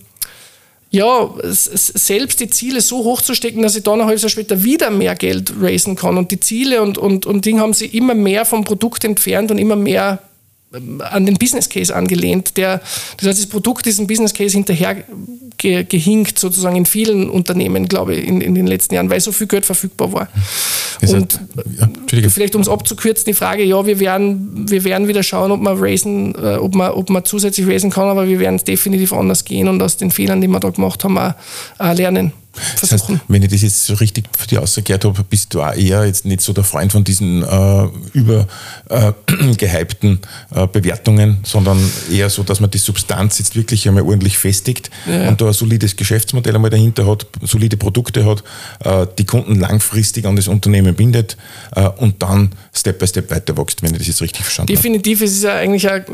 [0.90, 4.64] ja, selbst die Ziele so hoch zu stecken, dass ich dann ein halbes Jahr später
[4.64, 6.18] wieder mehr Geld raisen kann.
[6.18, 9.58] Und die Ziele und, und, und Dinge haben sich immer mehr vom Produkt entfernt und
[9.58, 10.22] immer mehr
[10.72, 12.58] an den Business Case angelehnt.
[12.58, 12.82] Der,
[13.18, 15.04] das heißt, das Produkt ist ein Business Case hinterher
[15.58, 19.32] ge, gehinkt, sozusagen in vielen Unternehmen, glaube ich, in, in den letzten Jahren, weil so
[19.32, 20.28] viel Geld verfügbar war.
[21.00, 21.40] Das und
[21.80, 21.88] ja,
[22.28, 25.78] vielleicht um es abzukürzen, die Frage, ja, wir werden, wir werden wieder schauen, ob man
[25.78, 29.46] raisen, äh, ob man, ob man zusätzlich raisen kann, aber wir werden es definitiv anders
[29.46, 31.34] gehen und aus den Fehlern, die wir da gemacht haben, auch,
[31.78, 32.34] auch lernen.
[32.80, 35.74] Das heißt, wenn ich das jetzt so richtig für die ausgehört habe, bist du auch
[35.74, 40.20] eher jetzt nicht so der Freund von diesen äh, übergehypten
[40.52, 41.78] äh, äh, Bewertungen, sondern
[42.12, 45.30] eher so, dass man die Substanz jetzt wirklich einmal ordentlich festigt ja.
[45.30, 48.44] und da ein solides Geschäftsmodell einmal dahinter hat, solide Produkte hat,
[48.84, 51.38] äh, die Kunden langfristig an das Unternehmen bindet
[51.76, 55.20] äh, und dann Step by Step weiter wächst, wenn ich das jetzt richtig verstanden Definitiv,
[55.20, 55.20] habe.
[55.20, 56.06] Definitiv, es ist ja eigentlich eine,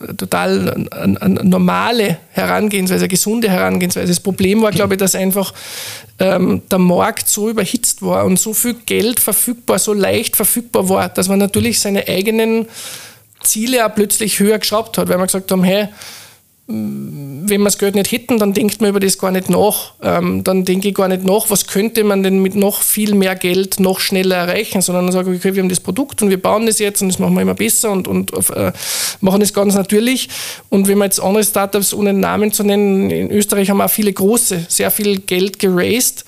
[0.00, 4.08] eine total eine, eine normale Herangehensweise, eine gesunde Herangehensweise.
[4.08, 5.52] Das Problem war, glaube ich, dass einfach
[6.18, 11.08] ähm, der Markt so überhitzt war und so viel Geld verfügbar, so leicht verfügbar war,
[11.08, 12.66] dass man natürlich seine eigenen
[13.42, 15.88] Ziele auch plötzlich höher geschraubt hat, weil man gesagt haben, hey,
[16.68, 19.92] wenn wir das Geld nicht hätten, dann denkt man über das gar nicht nach.
[20.02, 23.36] Ähm, dann denke ich gar nicht nach, was könnte man denn mit noch viel mehr
[23.36, 26.42] Geld noch schneller erreichen, sondern dann sage ich, okay, wir haben das Produkt und wir
[26.42, 28.72] bauen das jetzt und das machen wir immer besser und, und äh,
[29.20, 30.28] machen das ganz natürlich.
[30.68, 34.12] Und wenn man jetzt andere Startups, ohne Namen zu nennen, in Österreich haben auch viele
[34.12, 36.24] große, sehr viel Geld geraced.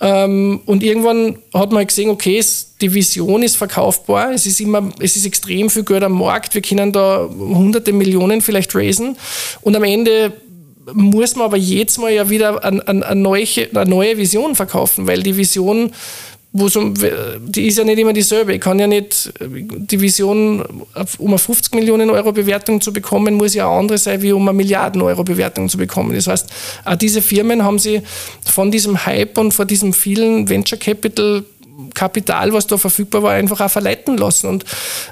[0.00, 2.42] Ähm, und irgendwann hat man gesehen, okay,
[2.80, 6.62] die Vision ist verkaufbar, es ist immer, es ist extrem viel Geld am Markt, wir
[6.62, 9.16] können da hunderte Millionen vielleicht raisen.
[9.62, 10.32] Und am Ende
[10.92, 15.22] muss man aber jedes Mal ja wieder eine, eine, neue, eine neue Vision verkaufen, weil
[15.22, 15.92] die Vision
[16.58, 16.94] wo um,
[17.38, 18.54] die ist ja nicht immer dieselbe.
[18.54, 20.64] Ich kann ja nicht die Vision,
[21.18, 24.48] um eine 50 Millionen Euro Bewertung zu bekommen, muss ja eine andere sein, wie um
[24.48, 26.14] eine Milliarden Euro Bewertung zu bekommen.
[26.14, 26.48] Das heißt,
[26.84, 28.02] auch diese Firmen haben sie
[28.44, 31.44] von diesem Hype und von diesem vielen Venture Capital
[31.92, 34.48] Kapital, was da verfügbar war, einfach auch verleiten lassen.
[34.48, 34.64] Und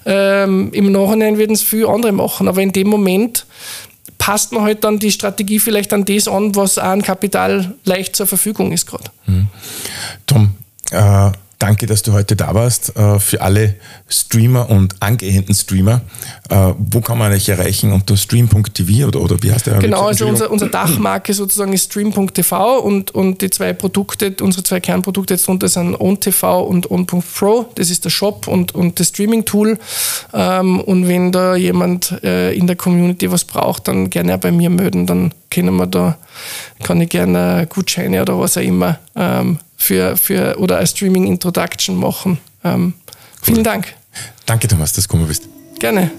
[0.06, 2.48] ähm, im Nachhinein werden es viele andere machen.
[2.48, 3.44] Aber in dem Moment
[4.16, 8.16] passt man halt dann die Strategie vielleicht an das an, was auch an Kapital leicht
[8.16, 9.10] zur Verfügung ist gerade.
[9.26, 9.48] Mhm.
[10.26, 10.54] Tom,
[10.90, 12.96] äh, danke, dass du heute da warst.
[12.96, 13.74] Äh, für alle
[14.08, 16.02] Streamer und angehenden Streamer,
[16.50, 17.92] äh, wo kann man euch erreichen?
[17.92, 19.78] Unter stream.tv oder, oder wie heißt der?
[19.78, 24.80] Genau, also unser, unser Dachmarke sozusagen ist stream.tv und, und die zwei Produkte, unsere zwei
[24.80, 27.66] Kernprodukte jetzt drunter sind OwnTV und On.pro.
[27.76, 29.78] Das ist der Shop und, und das Streaming-Tool.
[30.32, 34.70] Ähm, und wenn da jemand in der Community was braucht, dann gerne auch bei mir
[34.70, 36.18] melden, dann können wir da,
[36.82, 41.96] kann ich gerne Gutscheine oder was auch immer ähm, für, für oder als Streaming Introduction
[41.96, 42.38] machen.
[42.64, 43.14] Ähm, cool.
[43.42, 43.94] Vielen Dank.
[44.46, 45.48] Danke, Thomas, dass du gekommen bist.
[45.78, 46.10] Gerne.